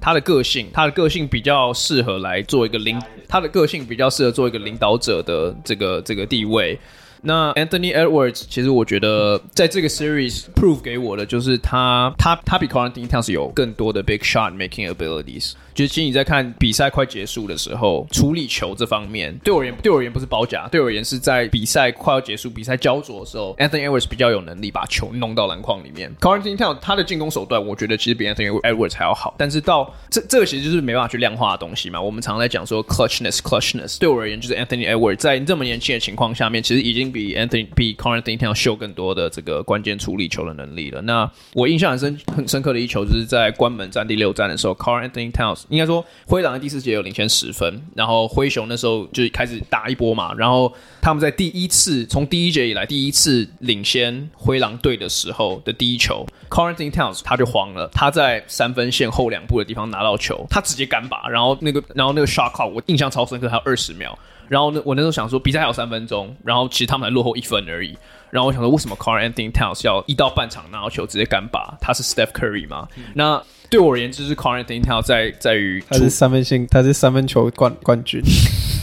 [0.00, 6.78] 他的个性，他的个性比较适合来做一个领，他的个性比较适合做一个领导者的这个这个地位。
[7.22, 15.52] 那 Anthony Edwards 其实我觉得在这个 series prove 给我的就是他他他比 Karl-Anthony Towns 有更多的 big shot making abilities。
[15.86, 26.14] 其实你在看比赛快结束的时候，处理球这方面对我而言对我而言不是包夹，对我而言是在比赛快要结束、比赛焦灼的时候，Anthony Edwards 比较有能力把球弄到篮筐里面。
[26.20, 32.00] Karl-Anthony Towns 他的进攻手段，我觉得其实比 Anthony Edwards 还要好，但是到这这个其实就是没办法去量化的东西嘛。
[32.00, 41.00] 我们常在讲说 clutchness clutchness，对我而言就是 Anthony Edwards 在这么年轻的情况下面，其实已经比 Anthony 比 Karl-Anthony Towns 秀更多的这个关键处理球的能力了。
[41.02, 64.18] 那我印象很深很深刻的一球，就是在关门战第六战的时候，Karl-Anthony Towns 应该说灰狼在第四节有领先十分，然后灰熊那时候就开始打一波嘛，然后他们在第一次从第一节以来第一次领先灰狼队的时候的第一球，Karl-Anthony Towns 他就慌了，他在三分线后两步的地方拿到球，他直接干拔，然后那个然后那个 shot clock 我印象超深刻，还有二十秒。
[64.48, 67.96] 然后呢，我那时候想说，比赛还有三分钟，然后其实他们还落后一分而已。
[68.30, 71.76] 然后我想说，为什么 Karl-Anthony Towns 要一到半场拿到球直接干拔？
[71.80, 72.88] 他是 Steph Curry 吗？
[72.96, 78.20] 嗯、那对我而言，就是 Karl-Anthony Towns 在在于他是三分线，他是三分球冠冠军。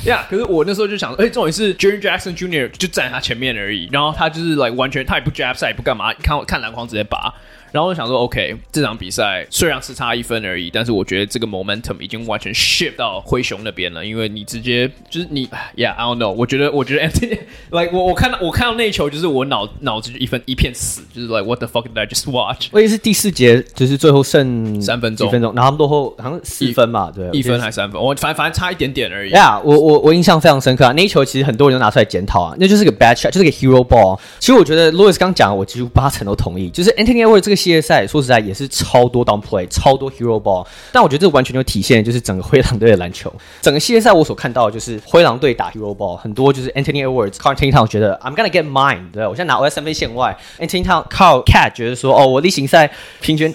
[0.05, 2.69] 呀， yeah, 可是我那时候就想说，哎，重点是 Jerry Jackson Jr.
[2.71, 7.33] 就站在他前面而已，然后他就是 like 完全他也不 jab side 也不干嘛，看看篮筐直接拔。
[7.71, 22.29] 然后我想说，OK，这场比赛虽然是差一分而已，但是我觉得这个 momentum 已经完全 shift 到灰熊那边了，因为你直接就是你，Yeah，I don't know，我觉得，我觉得， Anthony，like 我我看到我看到那一球，就是我脑脑子就一分一片死，就是 like What the fuck did I just
[22.31, 22.67] watch？
[22.71, 29.31] 我也是第四节，就是最后剩三分钟，一分钟，然后他们落后好像四分嘛，对，一分还是三分，我反正反正差一点点而已。
[29.31, 34.19] Yeah，我我我印象非常深刻啊，那一球其实很多人都拿出来检讨啊，那就是个 bad shot，就是个 hero ball。
[34.39, 38.37] 其实我觉得 Louis 刚讲，我几乎八成都同意，就是 Anthony Edwards 这个系列赛，说实在。
[38.37, 43.33] 也是超多 down play，超多 hero ball，但我觉得这完全就体现就是整个灰狼队的篮球。
[43.61, 52.89] 整个系列赛我所看到的就是灰狼队打 hero ball，很多就是 Anthony Edwards、Karl-Anthony Towns 觉得 I'm gonna get mine，对，我现在拿我在三分线外，Anthony Towns 靠 Cat 觉得说哦，我例行赛
[53.19, 53.53] 平均。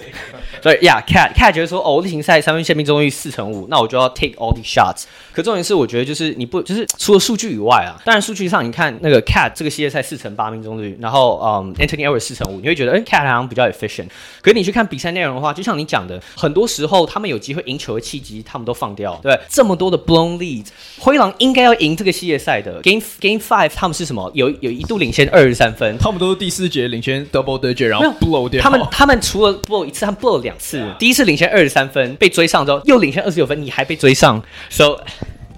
[0.63, 5.03] 对呀，Cat Cat 觉得说哦，例行赛三分线命中率四成五，那我就要 take all these shots。
[5.33, 14.07] 可重点是，我觉得就是你不就是除了数据以外啊，当然数据上你看那个 Cat 这个系列赛四成八命中率，然后嗯 Anthony Edwards 四成五，你会觉得哎 Cat 好像比较 efficient。
[14.41, 19.19] 可是你去看比赛内容的话，就像你讲的，很多时候他们有机会赢球的契机，他们都放掉。
[19.21, 20.67] 对，这么多的 blown leads，
[20.99, 22.79] 灰狼应该要赢这个系列赛的。
[22.81, 24.31] Game Game Five 他们是什么？
[24.33, 28.61] 有有一度领先二十三分，他们都是第四节领先 double digit，然后 blow 掉。
[28.61, 30.93] 他们他们除了 blow 一次，他们 blow 两次。
[30.99, 34.97] 第一次领先二十三分，被追上之后又领先二十九分，你还被追上，so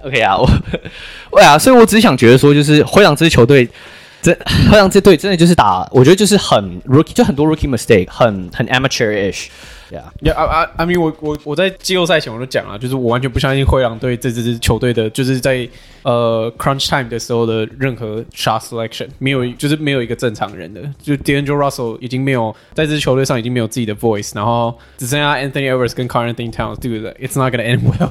[0.02, 0.48] OK 啊，我，
[1.32, 3.68] 对啊，所以我只想觉得说，就是灰狼这支球队，
[4.26, 4.36] 这
[4.68, 9.46] 灰狼这队真的就是打，我觉得就是很 rookie，就很多 rookie mistake，很很 amateurish。
[9.88, 15.68] Yeah，I I mean，我我我在季后赛前我都讲了，就是我完全不相信灰狼队这支球队的，就是在
[16.02, 25.72] 呃 crunch time 的时候的任何 shot selection，没有，就是没有一个正常人的，就 d a n g e l Russell 已经没有在这支球队上已经没有自己的 voice，然后只剩下 Anthony
[25.72, 28.10] Edwards 跟 Carntin Towns，对不对？It's not gonna end well。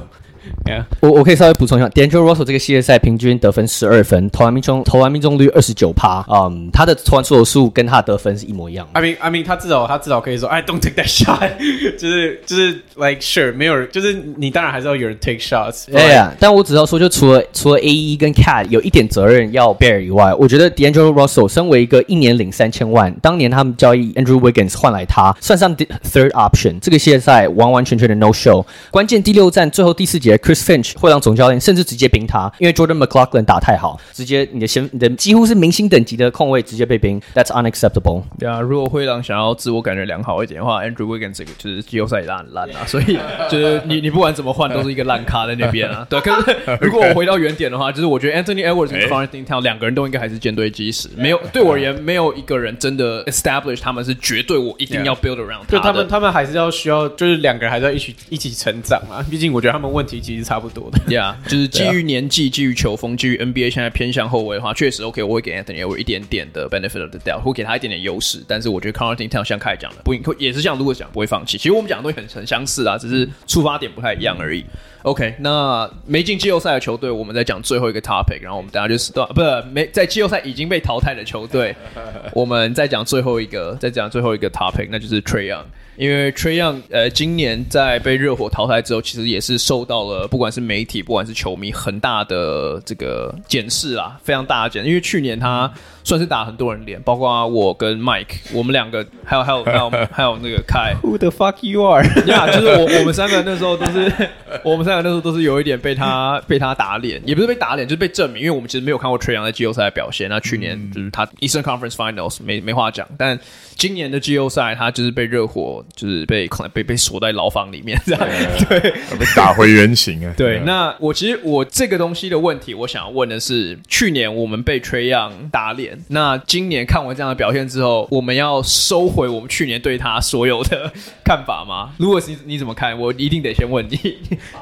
[0.64, 0.84] Yeah.
[1.00, 8.86] 我我可以稍微补充一下，D'Angelo Russell 这个系列赛平均得分十二分，投篮命中投篮命中率二十九趴，嗯，他的投篮出手数跟他的得分是一模一样。
[8.92, 11.50] I mean I mean 他至少他至少可以说，I don't take that shot，
[11.96, 15.90] 就是就是 like sure 没有，就是你当然还是要有人 take shots。
[15.90, 28.32] 对呀，但我只要说，就除了除了 AE 跟 Cat 有一点责任要 bear 以外，我觉得 D'Angelo Russell 身为一个一年领三千万，当年他们交易 Andrew Wiggins 换来他，算上 third option，这个系列赛完完全全的 no
[28.32, 28.64] show。
[28.90, 38.22] 关键第六战最后第四节，Chris Finch 会让总教练甚至直接冰他，因为 Jordan McLaughlin 打太好，直接你的先你的几乎是明星等级的控卫直接被冰，That's unacceptable。
[38.38, 43.18] 对啊，如果灰狼想要自我感觉良好一点的话，Andrew Wiggins 这个就是季后赛也打很烂啊， 所以
[43.50, 46.06] 就是你你不管怎么换都是一个烂咖在那边啊。
[46.10, 55.76] 对，可是如果我回到原点的话，就是我觉得 Anthony Edwards 跟 Karl-Anthony Towns 两个人都应该还是舰队基石，没有对我而言没有一个人真的 establish 他们是绝对我一定要 build around 他。
[55.76, 60.98] 就他们他们还是要需要就是两个人还是要一起一起成长啊，毕竟我觉得他们问题其实差不多的。
[61.06, 68.42] Yeah， 就是基于年纪、基于球风、基于 NBA 现在偏向后卫的话，确实 OK，我会给 Anthony 有一点点的 benefit of the doubt，会给他一点点优势。
[68.48, 71.56] 但是我觉得 Towns 像凯讲的，不也是像如果讲不会放弃。
[71.56, 74.64] 其实我们讲的东西很很相似啊，只是出发点不太一样而已。
[75.02, 81.74] OK，那没进季后赛的球队，我们再讲最后一个 topic，然后我们等下就是不是没在季后赛已经被淘汰的球队，
[82.34, 85.62] 我们再讲最后一个，再讲最后一个 topic，那就是 Trae Young。
[85.96, 94.88] 因为 Trae Young，呃，今年在被热火淘汰之后，其实也是受到了不管是媒体，不管是球迷，很大的这个检视啊，非常大的检视。
[94.88, 95.72] 因为去年他
[96.04, 100.94] 算是打很多人脸，包括我跟 Mike，我们两个，还有还有 还有还有那个 Kai。
[101.02, 102.04] Who the fuck you are？
[102.26, 104.12] 呀， yeah, 就是我我们三个那时候都是，
[104.62, 108.42] 我们三个那时候都是有一点被他被他打脸，也不是被打脸，就是被证明。
[108.42, 110.28] 因为我们其实没有看过 Trae Young 在季后赛的表现。
[110.28, 113.38] 那去年就是他 Eastern Conference Finals 没没话讲，但
[113.76, 118.28] 今年的季后赛他就是被热火就是被 被被锁在牢房里面，这样
[118.68, 118.80] 对，
[119.18, 120.32] 被打回原形啊。
[120.36, 130.92] 对，那我其实我这个东西的问题，我想要问的是，去年我们被 Trae Young 打脸，那今年看完这样的表现之后，我们要收回我们去年对他所有的
[131.24, 131.94] 看法吗？
[131.98, 132.98] 如果是你，你怎么看？
[132.98, 133.98] 我一定得先问你，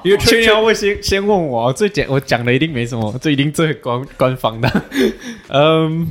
[0.03, 4.83] 因为去年会先先问我，最简我讲的一定没什么，这一定最官官方的，
[5.49, 6.11] 嗯。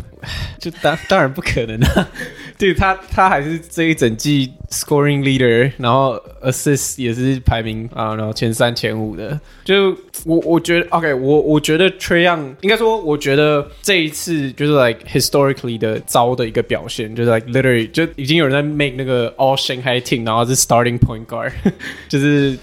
[0.57, 2.09] 就当当然不可能啊，
[2.57, 9.39] 对他他还是这一整季 scoring leader，然后 assist 也是排名啊，然后前三前五的。
[9.63, 20.55] 就我我觉得 OK，我我觉得 Trey Young 应该说，我觉得这一次就是 like historically 的糟的一个表现，就是 like literally 就已经有人在 make 那个 all Shanghai team，然后是
[20.55, 21.51] starting point guard，
[22.07, 22.57] 就是。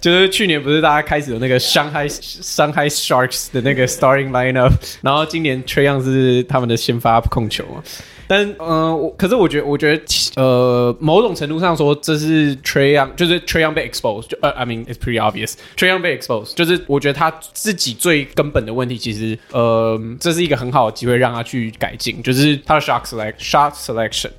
[0.00, 4.70] 就是去年不是大家开始有那个 Shanghai Shanghai Sharks 的那个 starting lineup，
[5.02, 7.82] 然后今年 Trae Young 是他们的先发控球嘛？
[8.28, 10.02] 但嗯、呃，可是我觉得，我觉得
[10.36, 23.38] 呃，某种程度上说，这是 Trae Young，就是 Trae Young 被 exposed，就呃，I mean it's pretty obvious，Trae Young 被 exposed，就是我觉得他自己最根本的问题，其实呃，这是一个很好的机会让他去改进，就是他的 shot select
[23.38, 24.30] shot selection。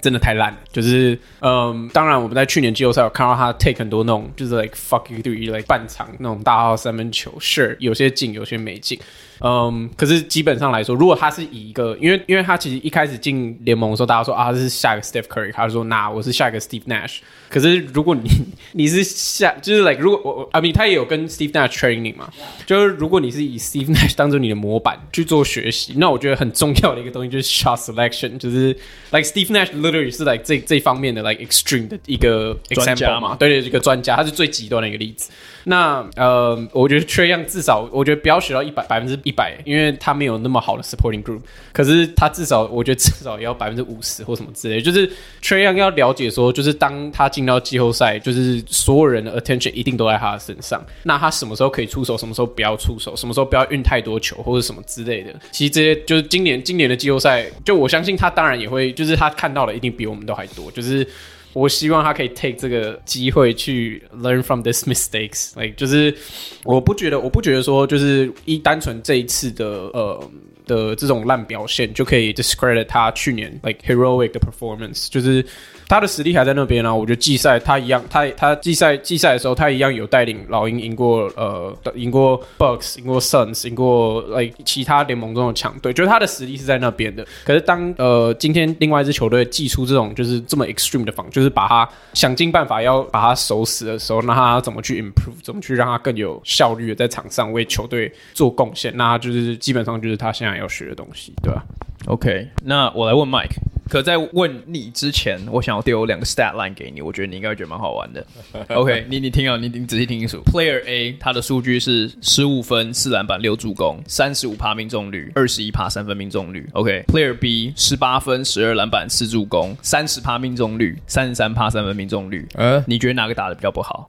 [0.00, 8.98] 真的太烂了，就是嗯，当然我们在去年季后赛有看到他 take 很多那种就是 like fuck you three，like 半场那种大号三分球，sure 有些进有些没进。
[9.42, 17.20] 嗯，可是基本上来说，如果他是以一个，因为因为他其实一开始进联盟的时候，大家说啊，他是下一个 Steph Curry，他就说那我是下一个 Steve Nash。
[17.48, 18.28] 可是如果你
[18.72, 22.30] 你是下，就是 like 如果我我，I mean 他也有跟 Steve Nash training 嘛，
[22.66, 28.76] 就是如果你是以 Steve Nash 当做你的模板去做学习，那我觉得很重要的一个东西就是 shot selection，就是
[29.10, 35.30] like Steve Nash literally 是 like 这这方面的 like extreme 的一个 example 嘛，对对，一个专家，他是最极端的一个例子。
[35.64, 41.40] 那呃，我觉得 Trae Young 至少，我觉得不要学到一百百分之一百，因为他没有那么好的 supporting group。
[41.70, 44.80] 可是他至少，我觉得至少也要百分之五十或什么之类。
[44.80, 45.06] 就是
[45.42, 50.82] Trae Young 要了解说，就是当他进到季后赛，就是所有人的 attention 一定都在他的身上。
[51.02, 55.34] 那他什么时候可以出手，什么时候不要出手，什么时候不要运太多球或者什么之类的。
[55.52, 60.70] 其实这些就是今年今年的季后赛，就我相信他当然也会，就是他看到的一定比我们都还多。
[60.70, 61.06] 就是。
[61.52, 66.16] 我希望他可以 take 这个机会去 learn from this mistakes，like 就是
[66.62, 70.30] 我不觉得，我不觉得说就是一单纯这一次的呃
[70.64, 75.44] 的这种烂表现就可以 discredit 他去年 like heroic 的 performance，就是。
[75.90, 87.26] 他的实力还在那边呢、我觉得季赛他一样，他他季赛季赛的时候他一样有带领老鹰赢过呃赢过 Bucks 赢过 Suns 赢过 like 其他联盟中的强队，就是他的实力是在那边的。
[87.44, 98.96] 可是当呃今天另外一支球队祭出这种就是这么 extreme 的防，就是把他想尽办法要把他守死的时候，那他怎么去 improve，怎么去让他更有效率的在场上为球队做贡献？
[98.96, 101.64] 那他就是基本上就是他现在要学的东西，对吧
[102.10, 103.56] ？OK，那我来问 Mike。
[103.88, 108.24] 可在问你之前，我想要丢两个 stat line 给你，我觉得你应该会觉得蛮好玩的。
[108.76, 110.40] OK，你你听啊，你你仔细听清楚。
[110.44, 116.68] Player A 他的数据是十五分、四篮板、六助攻、三十五趴命中率、二十一趴三分命中率。
[116.74, 122.46] OK，Player B 十八分、十二篮板、四助攻、三十趴命中率、三十三趴三分命中率。
[122.54, 124.06] 嗯，你觉得哪个打的 比较不好？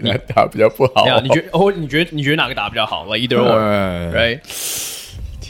[0.00, 1.04] 你打比较不好？
[1.20, 1.72] 你觉得哦？
[1.72, 4.38] 你觉得你觉得哪个打得比较好？Like either or，right？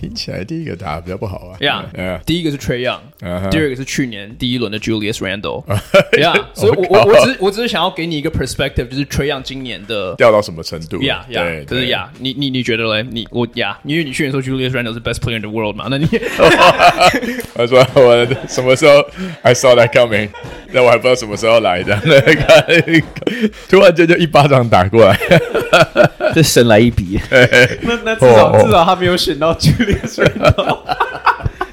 [0.05, 1.57] 听起来第一个打得比较不好啊。
[1.61, 1.83] 呀，
[2.27, 5.65] 第一个是 Trae Young，第二个是去年第一轮的 Julius Randle。
[6.21, 11.03] 呀， 所以我我我只我只是想要给你一个 perspective，就是 Trae Young 今年的掉到什么程度？
[11.03, 13.07] 呀呀，可是呀，你你你觉得嘞？
[13.11, 15.87] 你我呀，因为你去年说 Julius Randle 是 best player in the world 嘛？
[15.91, 16.07] 那你
[17.55, 19.03] 他说我什么时候
[19.43, 20.29] I saw that coming？
[20.73, 23.03] 那我还不知道什么时候来的，那个
[23.69, 25.17] 突然间就一巴掌打过来，
[26.35, 27.19] 这神来一笔。
[27.83, 30.79] 那那至少至少他没有选到 Julius Randle。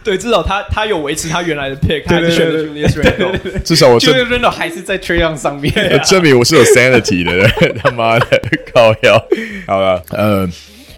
[0.04, 3.62] 对，至少他他有维持他原来的 pick，对对对他还是选了 Julius Randle。
[3.64, 5.74] 至少我证 Julius Randle 还是在 Young 上面。
[6.06, 7.52] 证明我是有 sanity 的人，
[7.84, 8.26] 他妈的
[8.74, 9.24] 靠腰。
[9.68, 10.50] 好了，呃。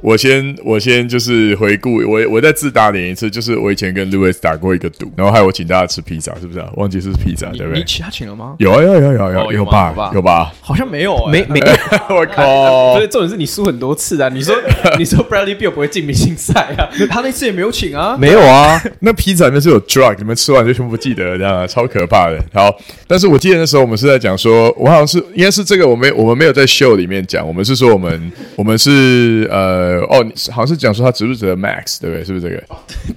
[0.04, 6.70] 我先，我先就是回顾，我我再自打脸一次，就是我以前跟 Louis 打过一个赌，然后还有我请大家吃披萨，是不是啊？
[6.76, 7.80] 忘记是披萨，对不对？
[7.80, 8.56] 你其他请了吗？
[8.60, 10.54] 有啊，有有有有有吧，吧，有吧？
[10.60, 11.60] 好像没有，没没。
[12.10, 12.96] 我靠！
[12.96, 14.28] 所以重点是你输很多次啊！
[14.28, 14.54] 你说
[15.00, 16.90] 你说 Bradley Beal 不会进明星赛啊？
[17.10, 18.18] 他那次也没有请啊？
[18.20, 18.82] 没有啊？
[19.00, 22.38] 那披萨里面是有 drug，你们吃完就全部不记得了，这样超可怕的。
[22.54, 22.76] 好，
[23.08, 30.84] 但是我记得那时候我们是在讲说，我好像是应该是这个，我没我们没有在 show 里面讲，我们是说我们我们是呃哦，你好像是。
[30.84, 32.26] 讲说他值不值得 Max，对不对？
[32.26, 32.62] 是不是这个？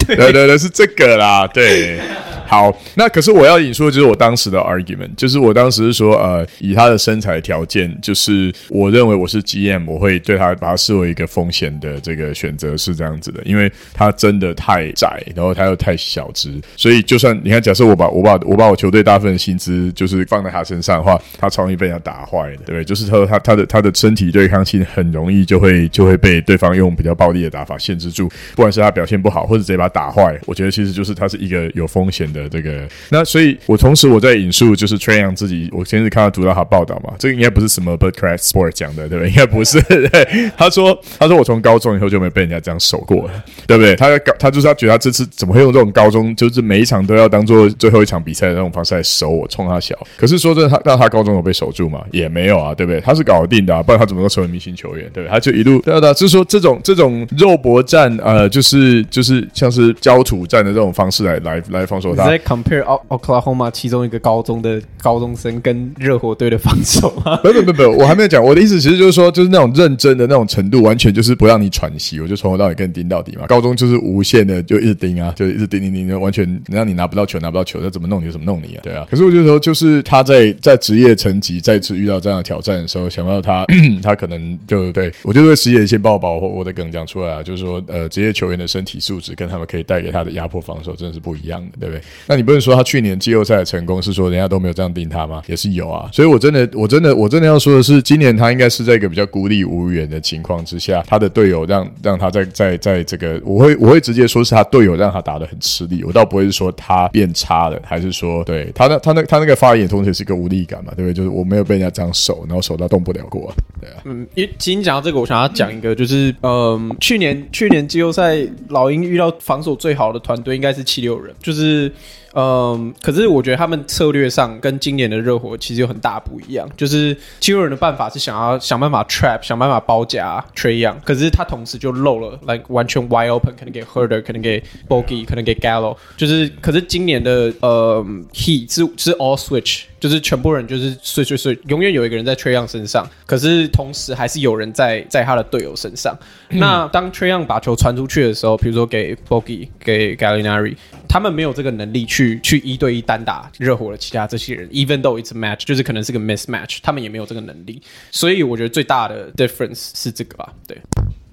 [0.07, 1.49] 对对对对，是这个啦。
[1.49, 1.99] 对，
[2.47, 22.85] 好，那可是我要引述的就是我当时的 argument，就是我当时是说，呃，以他的身材条件，就是我认为我是 GM，我会对他把他视为一个风险的这个选择是这样子的，因为他真的太窄，然后他又太小只，所以就算你看，假设我把我把我把我球队大部分的薪资就是放在他身上的话，他超容易被人家打坏的，对不对？
[22.85, 32.89] 就是他他他的他的身体对抗性很容易就会就会被对方用比较暴力的打法限制住，不管是他表现不好，或者直接把他打坏，我觉得其实就是他是一个有风险的这个。
[33.11, 39.31] 那所以，我同时我在引述就是 Trae Young 自己，我先是看到读到他报道嘛，这个应该不是什么 Birdcast Sport 讲的，对不对？
[39.31, 39.81] 应该不是。
[39.83, 40.09] 对，
[40.57, 43.95] 他说，他说我从高中以后就没被人家这样守过了，对不对？
[43.97, 49.97] 他高，他就是他觉得他这次怎么会用这种高中，就是每一场都要当做最后一场比赛的那种方式来守我，冲他小。
[50.17, 52.05] 可是说真的，他让他高中有被守住吗？
[52.11, 53.01] 也没有啊，对不对？
[53.01, 55.09] 他是搞定的啊，不然他怎么能成为明星球员？
[55.13, 55.33] 对不对？
[55.33, 62.25] 他就一路对对，就是说这种这种肉搏战，呃，就是就是像是焦土战的这种方式来来来防守他。
[62.25, 67.37] 在 compare Oklahoma 其中一个高中的 高中生跟热火队的防守吗？
[67.43, 68.43] 不不不不，我还没有讲。
[68.43, 73.47] 我的意思其实就是说，就是那种认真的那种程度，完全就是不让你喘息，我就从头到尾跟你盯到底嘛。
[73.47, 78.81] 高中就是无限的就一直盯啊，就一直盯盯盯，完全让你拿不到球，拿不到球，他怎么弄你就怎么弄你啊？
[78.83, 79.07] 对啊。
[79.11, 83.65] 可是我就说，就是他在在职业层级再次遇到这样的挑战的时候，想到他
[84.03, 92.03] 他可能就对我就会实验先报报我我的梗讲出来啊，就是说呃，职业球员的身体素质跟他们可以带给他的压迫防守真的是不一样的，对不对？
[92.27, 95.43] 那你不能说他去年季后赛的成功是说人家都没有这样盯他吗？
[95.47, 96.09] 也是有啊。
[96.13, 111.15] 所以我真的我真的我真的要说的是，今年他应该是在一个比较孤立无援的情况之下，他的队友让让他在在在这个，我会我会直接说是他队友让他打得很吃力，我倒不会是说他变差了，还是说对他那他那他那个发言同时也是一个无力感嘛，对不对？
[111.15, 113.97] 就是我没有被人家这样守，然后守到动不了过，对啊。
[114.05, 121.91] 嗯，因为今天讲到这个，我想要讲一个，就是嗯，去年去年季后赛老鹰遇到防守最好的团队应该是七六人，就是。
[122.39, 126.69] 嗯，可是我觉得他们策略上跟今年的热火其实有很大不一样。
[126.77, 135.97] 就是七六人的办法是想要想办法 trap，想办法包夹 Trae Young，可是他同时就漏了，like 完全 wide open，可能给 Huerter，可能给 Bogey，可能给 Gallo。
[136.17, 139.85] 就是，可是今年的呃 Heat 是是 all switch。
[139.99, 146.15] 就是全部人就是碎碎碎，永远有一个人在 Trae Young 身上，可是同时还是有人在在他的队友身上。
[146.51, 150.77] 嗯、那当 Trae Young 把球传出去的时候，比如说给 Bogey、给 Gallinari，
[151.09, 157.81] 他们没有这个能力去去一对一单打热火的其他这些人，even though it's a match，就是可能是个 mismatch，他们也没有这个能力。
[158.11, 160.77] 所以我觉得最大的 difference 是这个吧，对。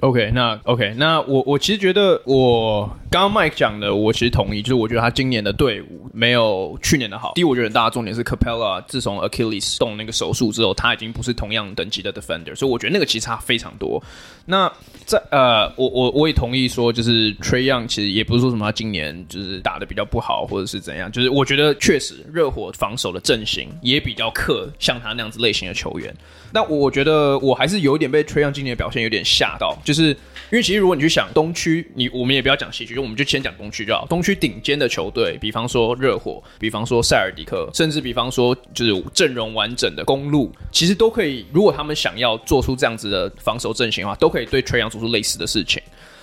[0.04, 7.32] OK，那 OK，那我我其实觉得我刚刚 Mike 讲的，我其实同意，就是我觉得他今年的队伍没有去年的好。
[7.36, 14.04] 第一，我觉得很大的重点是 Capella，自从 Achilles 动那个手术之后，他已经不是同样等级的 defender，所以我觉得那个其实差非常多。
[14.46, 14.70] 那
[15.06, 26.14] 在呃，我我我也同意说，就是 Trae Young 其实也不是说什么他今年就是打的比较不好，或者是怎样，就是我觉得确实热火防守的阵型也比较克像他那样子类型的球员。
[26.52, 34.08] 那我觉得我还是有点被 tryon 今年的表现有点吓到，就就是因为其实如果你去想东区，你我们也不要讲西区，就我们就先讲东区就好。
[34.08, 41.46] 东区顶尖的球队，比方说热火，比方说塞尔迪克，甚至比方说就是阵容完整的公路，其实都可以。
[41.54, 45.80] 如果他们想要做出这样子的防守阵型的话，都可以对吹杨做出类似的事情。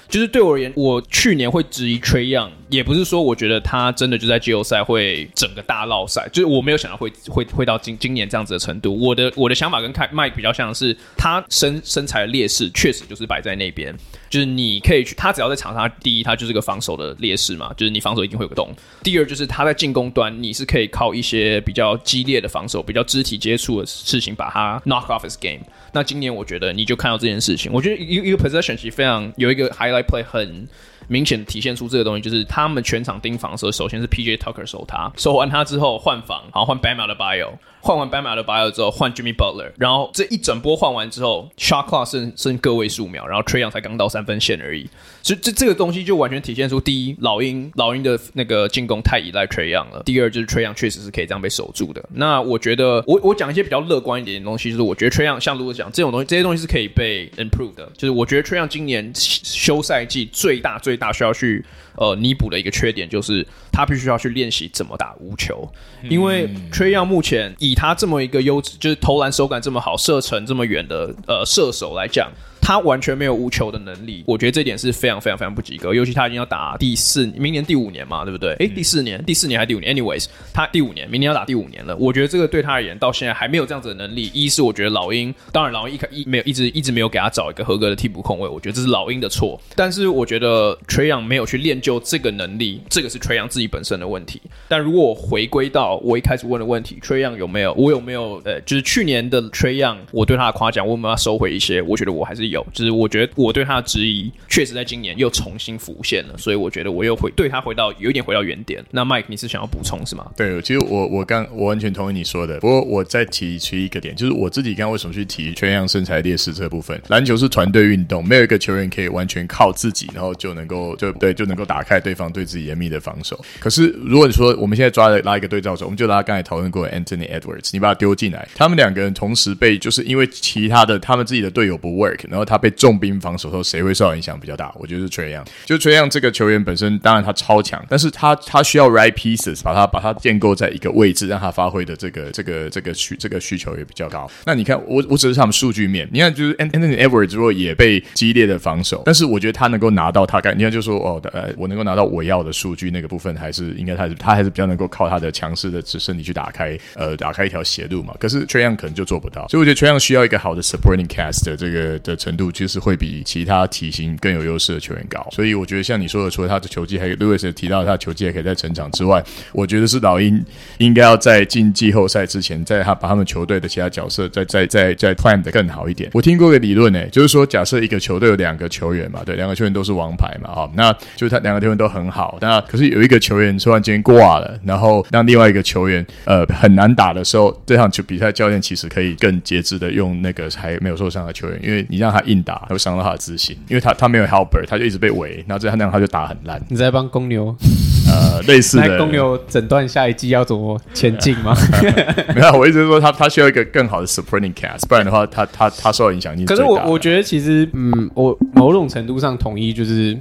[0.09, 8.99] 就是对我而言，我去年会质疑 Trae Young，也不是说我觉得他真的就在季后赛会整个大落赛，就是我没有想到会会会到今今年这样子的程度。
[8.99, 13.95] 我的我的想法跟 Mike 比较像是，他身身材的劣势确实就是摆在那边。
[14.29, 18.73] 就是你可以去，他只要在场上，第一，他就是个防守的劣势嘛，就是你防守一定会有个洞。
[19.03, 25.65] 第二，就是他在进攻端，你是可以靠一些比较激烈的防守、比较肢体接触的事情把他 knock off his game。
[25.93, 30.69] 那今年我觉得你就看到这件事情，我觉得一个一个 possession 其实非常有一个 highlight play 很
[31.11, 37.51] 明显体现出这个东西，就是他们全场盯防的时候，首先是 PJ Tucker 守他，守完他之后换防，然后换 Bama 的 Bio，。
[37.81, 44.89] 换完 Bam Adebayo 之后换 Jimmy Butler，然后这一整波换完之后，shot clock 剩剩个位数秒，然后 Trae Young 才刚到三分线而已。
[45.23, 52.03] 所以这这个东西就完全体现出第一，老鹰老鹰的那个进攻太依赖 Trae Young 了；第二，就是 Trae Young 确实是可以这样被守住的。
[52.15, 57.91] 那我觉得，我我讲一些比较乐观一点的东西，就是我觉得 Trae Young 像如果讲这种东西，这些东西是可以被 improve 的。
[57.97, 61.65] 就是我觉得 Trae Young 今年休赛季最大最大需要去
[62.01, 65.71] 呃弥补的一个缺点，就是他必须要去练习怎么打无球，
[66.09, 72.33] 因为 Trae Young 目前以他这么一个优质，就是投篮手感这么好、射程这么远的呃射手来讲。
[72.61, 75.95] 他完全没有无球的能力，我觉得这点是非常非常非常不及格。
[75.95, 78.53] 尤其他已经要打第四，明年第五年嘛，对不对？
[78.61, 81.97] 诶，第四年，第四年还是第五年？Anyways，他第五年，明年要打第五年了。
[81.97, 84.31] 我觉得这个对他而言，到现在还没有这样子的能力。
[84.33, 89.61] 一是我觉得老鹰，当然老鹰一开一没有一直一直没有给他找一个合格的替补控卫，我觉得这是老鹰的错。
[89.75, 94.41] 但是我觉得 Trae Young 没有去练就这个能力，这个是 Trae Young 自己本身的问题。
[94.69, 97.73] 但如果我回归到我一开始问的问题，Trae Young 有没有？
[97.75, 98.41] 我有没有？
[98.45, 101.83] 呃，就是去年的 Trae Young，我对他的夸奖，我有没有要收回一些？
[101.83, 103.31] 我觉得我还是有，就是我觉得。
[103.37, 108.85] 我对他的质疑，确实在今年又重新浮现了，所以我觉得我又回对他回到有一点回到原点。
[108.91, 110.31] 那 Mike，你是想要补充是吗？
[110.37, 117.01] 对，其实我我刚我完全同意你说的，不过我再提出一个点，就是我自己刚刚为什么去提全样身材劣势这部分？
[117.09, 123.43] 篮球是团队运动，没有一个球员可以完全靠自己，然后就能够就对就能够打开对方对自己严密的防守。
[123.61, 133.11] 可是如果你说我们现在抓了拉一个对照组，我们就拉刚才讨论过的 Anthony Edwards，你把他丢进来，他们两个人同时被就是因为其他的他们自己的队友不 work，然后他被重兵。
[133.21, 134.73] 防守后谁会受到影响比较大？
[134.77, 135.45] 我觉得是崔杨。
[135.67, 144.31] 就崔杨这个球员本身，当然他超强，但是他他需要 right pieces，把他把他建构在一个位置，让他发挥的这个这个这个需这个需求也比较高。
[144.47, 158.15] 那你看，我我只是他们数据面，你看就是 Anthony Edwards 如果也被激烈的防守，但是我觉得他能够拿到他该，你看就说哦，呃，我能够拿到我要的数据那个部分，还是应该他是他还是比较能够靠他的强势的只身体去打开呃打开一条斜路嘛。
[158.19, 169.23] 可是崔杨可能就做不到，所以我觉得崔杨需要一个好的 supporting cast 的这个的成程度，其实会比其他体型更有优势的球员高，所以我觉得像你说的，除了他的球技，还有 Lewis 提到他球技还可以再成长之外，
[169.53, 170.43] 我觉得是老鹰
[170.79, 176.11] 应该要在进季后赛之前，在他把他们球队的其他角色再再再再 plan 的更好一点。
[176.13, 193.81] 我听过个理论呢，就是说假设一个球队有两个球员嘛，对，两个球员都是王牌嘛，哈，那就是他两个球员都很好，那可是有一个球员突然间挂了，然后让另外一个球员呃很难打的时候，这场球比赛教练其实可以更节制的用那个还没有受伤的球员，因为你让他硬打会伤到他的自信，因为。
[193.81, 196.61] 他他没有 helper，他就一直被围，然后这样那样他就打很烂。
[196.69, 197.57] 你在帮公牛
[198.13, 201.57] 呃类似的公牛诊断下一季要怎么前进吗？
[202.37, 206.37] 没有，我一直说他他需要一个更好的 supporting cast，不然的话他他他受到影响。
[206.45, 210.15] 可是我我觉得其实嗯，我某种程度上同意就是。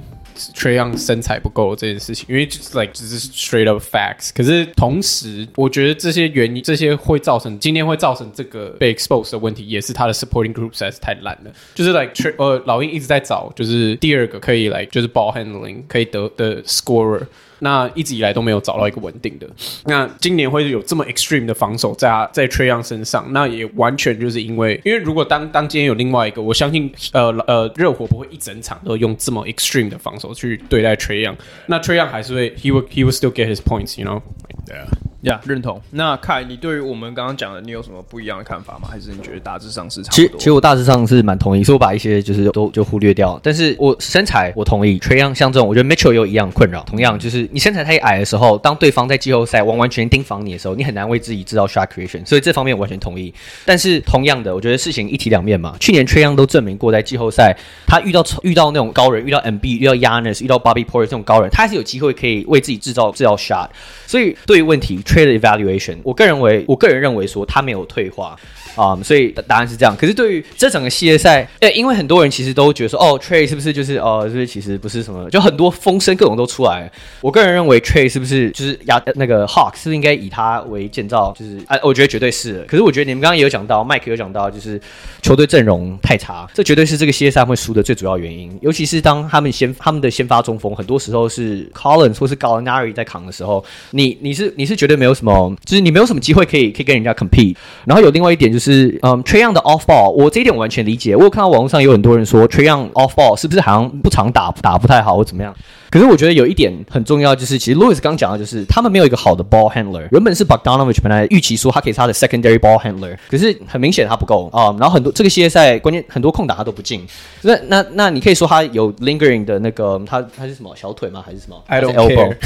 [0.54, 4.30] 缺氧身材不够这件事情，因为就是 like 只是 straight up facts。
[4.34, 11.50] 可是同时，我觉得这些原因，这些会造成今天会造成这个被 exposed 的问题，也是他的 supporting group 实在是太烂了。
[11.74, 17.26] 就是 like 呃老鹰一直在找，就是第二个可以来就是 ball handling 可以得的 scorer。
[17.60, 19.48] 那一直以来都没有找到一个稳定的。
[19.86, 31.26] 那今年会有这么 extreme 的防守在在 t r e y o n 身上，那也完全就是因为，因为如果当当今天有另外一个，我相信呃呃热火不会一整场都用这么 extreme 的防守去对待 t r e y
[31.26, 31.38] o n。
[31.66, 34.06] 那 t r e y o n 还是会 he will he will still get his points，you
[34.06, 34.20] know？
[34.66, 34.86] 对啊。
[35.22, 35.80] 呀，yeah, 认同。
[35.90, 38.88] 那凯，你对于我们刚刚讲的，你有什么不一样的看法吗？
[38.90, 40.16] 还是你觉得大致上是差不多？
[40.16, 43.38] 其实，其实我大致上是蛮同意，所以我把一些就是都就忽略掉。
[43.42, 46.82] 但是我身材我同意，Trae Young 像这种，我觉得 Mitchell 也有一样困扰。
[46.84, 52.24] 同样，就是你身材太矮的时候，当对方在季后赛完完全全盯防你的时候，你很难为自己制造 shot creation。
[52.24, 53.32] 所以这方面我完全同意。
[53.66, 55.76] 但是同样的，我觉得事情一体两面嘛。
[55.78, 57.54] 去年 Trae Young 都证明过，在季后赛
[57.86, 63.68] 他遇到遇到那种高人，遇到 Embiid，遇到 Giannis，遇到 Bobby Porter 这种高人，他还是有机会可以为自己制造制造 shot。
[64.06, 65.96] 所以对于问题 Trade evaluation。
[66.04, 68.36] 我个人为，我个人认为说他没有退化。
[68.76, 69.94] 啊所以答案是这样。
[69.96, 76.90] 可是对于这整个系列赛，对，因为很多人其实都觉得说，哦，Trade 是不是就是哦，就是其实不是什么，就很多风声各种都出来。
[77.20, 81.34] 我个人认为，Trade 是不是就是亚那个 Hawks 是不是应该以他为建造？
[81.36, 82.64] 就是啊，我觉得绝对是。
[82.68, 84.80] 可是我觉得你们刚刚也有讲到，Mike 有讲到，就是
[85.20, 88.56] 球队阵容太差，这绝对是这个系列赛会输的最主要原因。
[88.62, 97.56] 尤其是当他们先他们的先发中锋，很多时候是 Collins 或是 Gallinari 在扛的时候，你你是你是绝对没有什么，就是你没有什么机会可以可以跟人家 compete。
[97.86, 101.16] 然后有另外一点就是，嗯，Trae Young 的 off ball，我这一点我完全理解。
[101.16, 105.56] 我有看到网络上有很多人说 Trae Young off ball 是不是好像不常打打不太好或怎么样？
[105.90, 110.06] 可是我觉得有一点很重要，就是其实 Louis 刚讲的，就是他们没有一个好的 ball handler。
[110.12, 114.76] 原本是 Bogdanovic 本来预期说他可以是他的 secondary ball handler，可是很明显他不够啊、嗯。
[114.78, 117.04] 然后很多这个系列赛关键很多空档他都不进。
[117.42, 121.22] 那那那你可以说他有 lingering 的那个他他是什么小腿吗？
[121.24, 122.36] 还是什么？I don't care。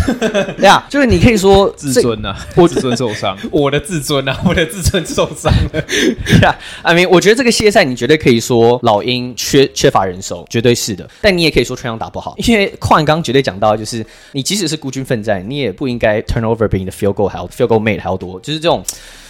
[0.56, 5.82] 对啊，就是你可以说 自尊啊，我自尊受伤， 我的自尊啊， 我的自尊受伤了。
[5.82, 11.08] 对啊，I mean，我觉得这个系列赛你绝对可以说老鹰缺缺乏人手，绝对是的。
[11.20, 18.82] 但你也可以说全场打不好，因为矿刚绝对讲到，就是你即使是孤军奋战，你也不应该 turnover 比你的 field goal 还要 field goal made 还要多，就是这种。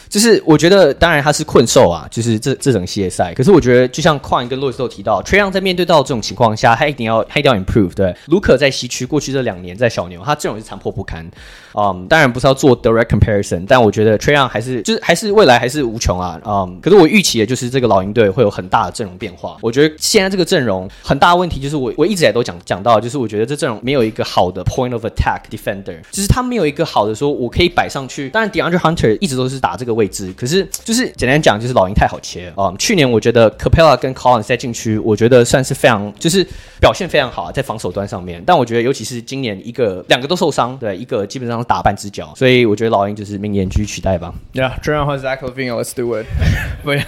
[0.07, 3.35] 就是我觉得，当然他是困兽啊，就是这这种系列赛。
[3.35, 7.93] 可是我觉得，就像矿跟洛斯都提到 t r e y o n 在面对到这种情况下，他一定要他一定要 improve。
[7.95, 11.29] 对，卢克在西区过去这两年在小牛，他阵容是残破不堪。
[11.75, 16.41] 嗯，当然不是要做 direct comparison，但我觉得 try on 还是就是还是未来还是无穷啊。
[16.45, 19.57] 嗯，可是我预期的就是这个老鹰队会有很大的阵容变化。
[19.61, 28.29] 我觉得现在这个阵容很大的问题就是我我一直也都讲讲到，就是我觉得这阵容没有一个好的 point of attack defender，就是他没有一个好的说我可以摆上去。
[28.29, 30.69] 当然 DeAndre Hunter 一直都是打这个位置，可是。
[30.85, 32.77] 就是简单讲，就是老鹰太好切啊、嗯！
[32.79, 36.47] 去年我觉得 Capela 跟 Collins 在禁区，我觉得算是非常，就是
[36.79, 38.43] 表现非常好啊，在防守端上面。
[38.45, 44.33] 但我觉得，尤其是今年一个两个都受伤，对，一个基本上打半只脚，所以我觉得老鹰就是明年继续取代吧。
[44.53, 46.27] Yeah，Trae 换 Zach Levine，Let's do it。
[46.85, 47.03] 对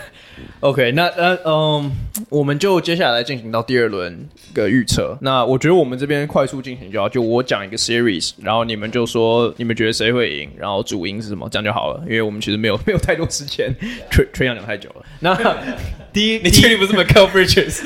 [0.60, 1.92] ，OK，那呃嗯，
[2.28, 5.16] 我们就接下来进行到第二轮的预测。
[5.20, 12.00] 那我觉得我们这边快速进行就好，就我讲一个 series，然后你们就说你们觉得谁会赢，然后主赢是什么，这样就好了。
[12.04, 13.74] 因为我们其实没有没有太多时间
[14.10, 15.04] ，Trae Trae Young 讲太久了。
[15.20, 15.34] 那
[16.12, 17.82] 第一，你确定不是 Mikal Bridges？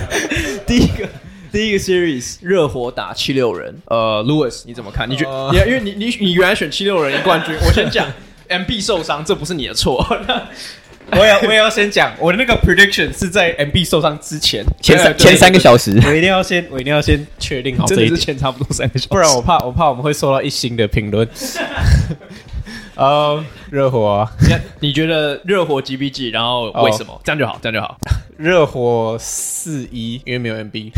[0.66, 1.08] 第一个
[1.52, 3.76] 第一个 series，热火打七六人。
[3.84, 5.08] 呃，Louis 你怎么看？
[5.08, 5.54] 你觉得？
[5.54, 8.10] 因、uh, 因为你你你原来选七六人赢冠军， 我先讲
[8.48, 10.04] ，MB 受伤，这不是你的错。
[11.12, 21.28] 我也我也要先讲，我的那个 prediction 是在 MB 受伤之前前三前三个小时，我一定要先我一定要先确定好这一之前差不多三个小时，不然我怕我怕我们会受到一星的评论。
[22.94, 26.28] 呃，热火、啊，你你觉得热火几比几？
[26.30, 27.22] 然后为什么？Oh.
[27.24, 27.98] 这样就好，这样就好。
[28.36, 30.92] 热火四一，因为没有 MB。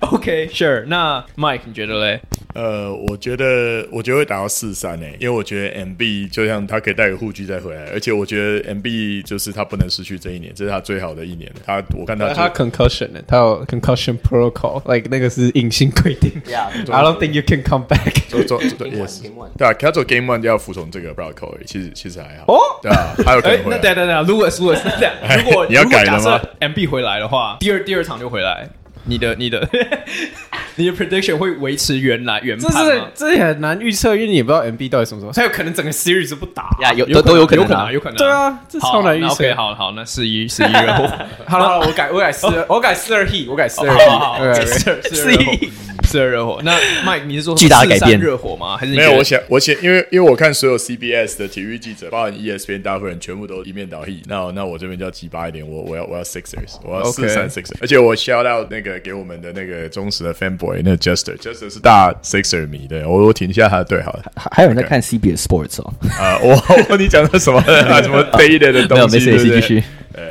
[0.00, 0.84] OK，Sure。
[0.86, 2.20] 那 Mike 你觉得嘞？
[2.54, 11.50] 呃，我觉得我觉得会打到四三诶，因为我觉得 MB 就像他可以带个护具再回来，而且我觉得 MB 就是他不能失去这一年，这是他最好的一年。
[11.64, 16.30] 他我看他他 concussion 呢，他有 concussion protocol，like 那个是硬性规定。
[16.46, 18.12] Yeah，I don't think you can come back。
[18.28, 19.22] 做做做 yes，
[19.56, 22.52] 对啊，他做 game one 就要服从这个 protocol，其实其实还好。
[22.52, 23.70] 哦，对啊，还有可能会。
[23.70, 28.68] 那等等等，Louis Louis，如果你要改了吗？MB 回来的话，第二第二场就回来。
[29.04, 29.68] 你的你的
[30.76, 32.80] 你的 prediction 会维持原来原判吗？
[32.80, 38.16] 这是这也很难预测，因为你也不知道 MB 到底什么时候，他有可能整个 series 不打呀，有都都有可能，有可能，有可能。
[38.16, 39.34] 对啊，这超难预测。
[39.34, 40.90] OK，好好，那四一四一月。
[41.46, 41.68] 好了。
[41.68, 45.72] 好了，我改 我改四二，我改四二 Heat，我改四二 Heat，四二四一
[46.02, 46.60] 四二热火。
[46.64, 48.76] 那 Mike，你是说巨大的改变热火吗？
[48.76, 49.12] 还是没有？
[49.12, 54.22] 我想我想，因为因为我看所有 CBS 的体育记者，包含 ESPN 大部分人全部都一面倒 Heat。
[54.26, 57.76] 那那我这边就要鸡巴一点，我我要我要 Sixers，我要四三 Sixers。
[57.80, 59.88] 而且我 shout out 那个给我们的那个。
[59.92, 64.22] 忠实的 fanboy，那 Juster，Juster 是大 Sixer 迷的，我我停一下他的队好了。
[64.36, 65.92] 还还有人在看 CBS Sports 哦。
[66.18, 66.56] 啊，我
[66.88, 67.60] 我你讲的什么
[68.02, 69.18] 什么 dated 的东西？
[69.18, 69.82] 没有，没事，继续。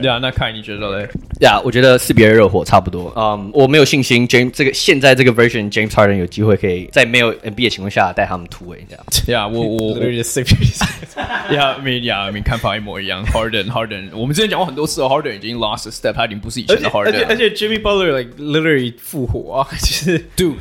[0.02, 1.08] 呀，那看你觉得嘞？
[1.42, 3.12] 呀，我觉得四比二热火差不多。
[3.16, 9.06] 嗯，我没有信心，James 这个现在这个 version James Harden 有机会可以在没有 NBA 的情况下带他们突围这样。
[9.28, 13.26] 呀，我我我呀，I mean Yeah，I mean 看法一模一样。
[13.26, 17.06] Harden Harden，我们之前讲过很多次哦，Harden 已经 lost a step，他已经不是以前的 Harden。
[17.06, 20.56] 而且而且 Jimmy Butler like literally 复活啊，其实 dude。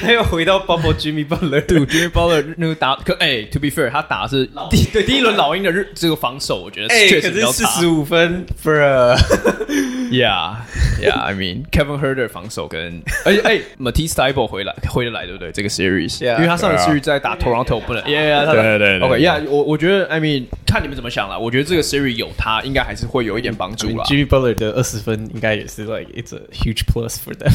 [0.00, 7.52] 他又回到 Bubble Jimmy Butler，对，Jimmy Butler 那个打可哎，To be fair，他打的是第对第一轮老鹰的日这个防守，我觉得确实比较差。
[7.52, 15.52] 四十五分，For，Yeah，Yeah，I mean Kevin Huerter 防守跟而且哎，Matisse Thybulle 回来回得来，对不对？
[15.52, 24.04] 这个 Series，因为他上个 Series 在打 Toronto 不能，Yeah，对对对，OK，Yeah，我我觉得 I mean 看你们怎么想了，我觉得这个 Series 有他，应该还是会有一点帮助了。
[24.04, 27.50] Jimmy Butler 的二十分应该也是 Like it's a huge plus for them。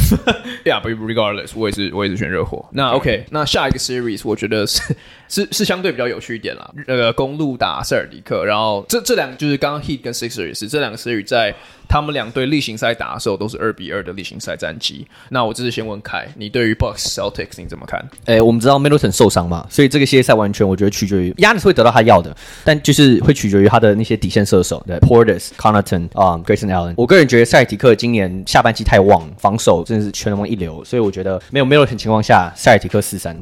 [0.63, 2.67] Yeah，but regardless，我也是我也是选热火。
[2.73, 4.81] 那 OK，那下一个 series 我觉得是
[5.27, 6.71] 是是相对比较有趣一点啦。
[6.87, 11.53] 那个公路打塞尔迪克，然后这这两个就是刚刚 Heat 跟 Sixers 也是这两个词语在
[11.87, 15.05] 他们两队例行赛打的时候都是二比二的例行赛战绩。
[15.29, 18.03] 那我这次先问凯，你对于 Box Celtics 你怎么看？
[18.25, 26.93] 诶，我们知道 Middleton 受伤嘛，所以这个系列赛完全我觉得取决于 Giannis 会得到他要的，但就是会取决于他的那些底线射手，对 Portis、Connaughton 啊、um,，Grayson Allen。
[26.97, 32.51] 我个人觉得塞尔迪克今年下半季太旺，防守真的是全联盟一流，所以我觉得没有 Middleton 情况下。
[32.55, 33.35] 塞尔迪克四三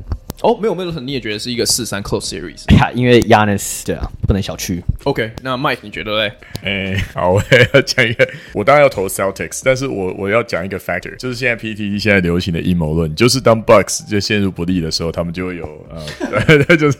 [0.43, 2.63] 哦，没有 Middleton，你也觉得是一个四三 close series？
[2.67, 4.81] 哎呀，因为 Giannis 对啊，不能小觑。
[5.05, 6.33] OK，那 Mike 你觉得嘞？
[6.63, 7.41] 哎，好，我
[7.73, 16.97] 要讲一个，我当然要投 Celtics，但是我我要讲一个 factor，就是现在 PTT 现在流行的阴谋论，就是当 Bucks 就陷入不利的时候，他们就会有呃， 就是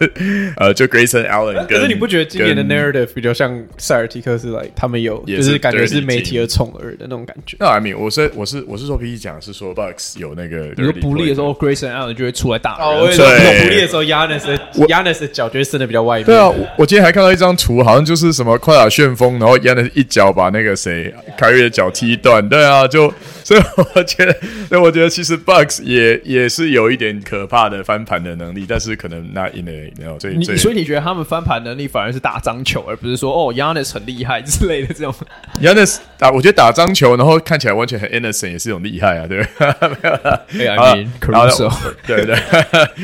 [0.55, 1.65] 呃，就 Grayson Allen。
[1.67, 7.57] 可是你不觉得今年的 narrative 比较像塞尔提克是 like 他们有，就是感觉是媒体的宠儿的那种感觉？
[7.59, 13.32] 那 I mean，我是我是我是说 PTT 讲是说 Bucks 有那个，你说不利的时候，Grayson Allen 就会出来打人。
[13.39, 14.57] 对，不利的时候，Giannis 的
[14.87, 16.25] Giannis 的脚就会伸的比较外面。
[16.25, 22.47] 对啊，我，我今天还看到一张图，好像就是什么快打旋风，然后 Giannis 一脚把那个谁凯瑞的脚踢断。
[22.47, 23.13] 对啊，就
[23.43, 23.61] 所以
[23.95, 24.33] 我觉得，
[24.69, 30.17] 所以我觉得其实 Bucks 也也是有一点可怕的翻盘的能力，但是可能 not in a 没有。
[30.19, 35.13] 所以，所以你觉得他们翻盘能力反而是打脏球，而不是说哦 Giannis 很厉害之类的这种。
[35.61, 40.57] Giannis 打，我觉得打脏球，然后看起来完全很 innocent，也是一种厉害啊，对不 对？
[40.59, 42.35] 没有啦，对啊，好对对，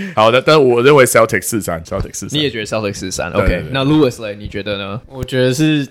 [0.15, 0.59] 好的，但。
[0.59, 4.35] 我认为 Celtics 四三，Celtics 四三，你也觉得 Celtics 四三？OK，那 Lewis 嘞？
[4.35, 5.01] 你觉得呢？
[5.07, 5.87] 我觉得是，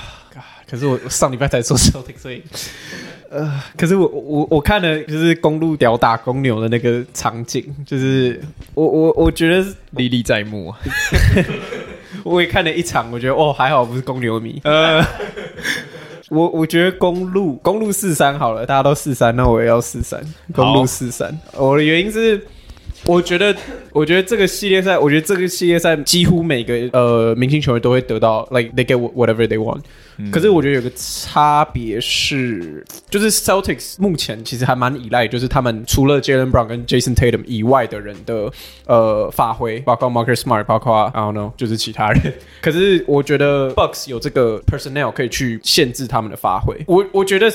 [0.68, 2.42] 可是我上礼拜才说 Celtics，所以
[3.30, 8.40] 呃，可是我我我看了就是公路屌打公牛的那个场景，就是
[8.74, 10.74] 我我我觉得历历在目。
[12.24, 14.58] 我也看了一场，我觉得哦还好不是公牛迷。
[14.64, 15.04] 呃，
[16.30, 20.20] 我我觉得公路公路四三好了，大家都四三，那我也要四三，
[20.54, 21.38] 公路四三。
[21.52, 22.44] 我的原因是。
[23.04, 23.56] 我觉得，
[23.98, 29.80] 我觉得这个系列赛，我觉得这个系列赛几乎每个呃明星球员都会得到，like they get whatever they want。
[30.32, 38.50] 可是我觉得有个差别是，就是 Celtics 目前其实还蛮依赖，就是他们除了 Jaylen Brown 跟 Jason Tatum 以外的人的
[38.86, 42.34] 呃发挥，包括 Marcus Smart，包括 I don't know，就是其他人。
[42.60, 46.76] 可是我觉得 Bucks 有这个 personnel 可以去限制他们的发挥。
[46.86, 47.48] 我我觉得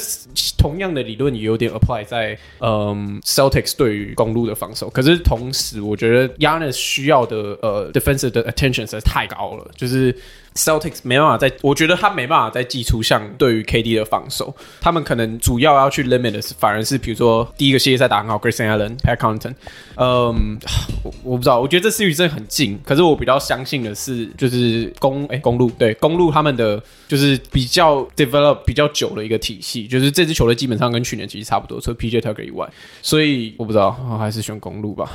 [0.58, 4.90] 同样的理论也有点 apply 在嗯 Celtics 对于公路的防守。
[4.90, 10.16] 可是同时，我觉得 Yanis 需要的呃 defensive 的 attention 实在太高了，就是。
[10.56, 19.56] Celtics 没办法再，我觉得他没办法再寄出像对于 KD 的防守，他们可能主要要去 limit 的是，反而是比如说第一个系列赛打很好，Grayson Allen、Pat c o n t o n
[19.96, 20.58] 嗯，
[21.04, 32.68] 我 我不知道，我觉得这四局真的很近，可是我比较相信的是，就是公哎公路对公路他们的就是比较 develop 比较久的一个体系，就是这支球队基本上跟去年其实差不多，除了 PJ Tucker 以外，
[33.02, 35.10] 所以我不知道，我还是选公路吧。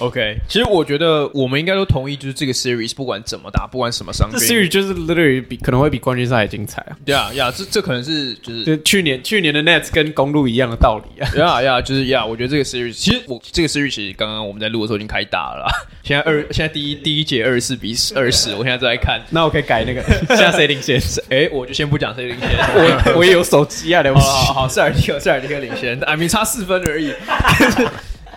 [0.00, 6.96] OK，其实我觉得我们应该都同意，就是这个 series 不管怎么打，不管什么伤，这 series 就是 literally 比可能会比冠军赛还精彩啊！
[7.04, 11.28] 对啊，呀，这这可能是就是就去年去年的 Nets 跟公路一样的道理啊！
[11.36, 15.68] 呀呀，就是呀，我觉得这个 series 其实我这个 series 其实刚刚我们在录的时候已经开打了，
[16.02, 20.98] 现在二现在第一第一节二十四比二十， 我现在在看，那我可以改那个现在谁领先？
[21.28, 27.12] 哎，我就先不讲谁领先，我我也有手机啊，对不起，好好，塞尔蒂克塞尔蒂克领先，I mean 差四分而已。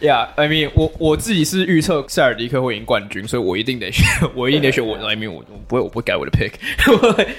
[0.03, 4.97] Yeah, I mean，我我自己是预测塞尔迪克会赢冠军，所以我一定得选，我一定得选我。
[4.97, 6.51] I mean，我我不会，我不会改我的 pick，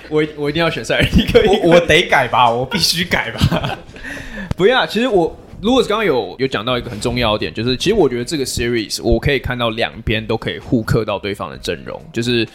[0.09, 1.43] 我我一定要选塞尔迪克。
[1.47, 3.79] 我我得改吧，我必须改吧。
[4.57, 12.49] 不要，其实我如果刚刚有有讲到一个很重要的点，就是其实我觉得这个 series 我可以看到两边都可以互克到对方的阵容，就是。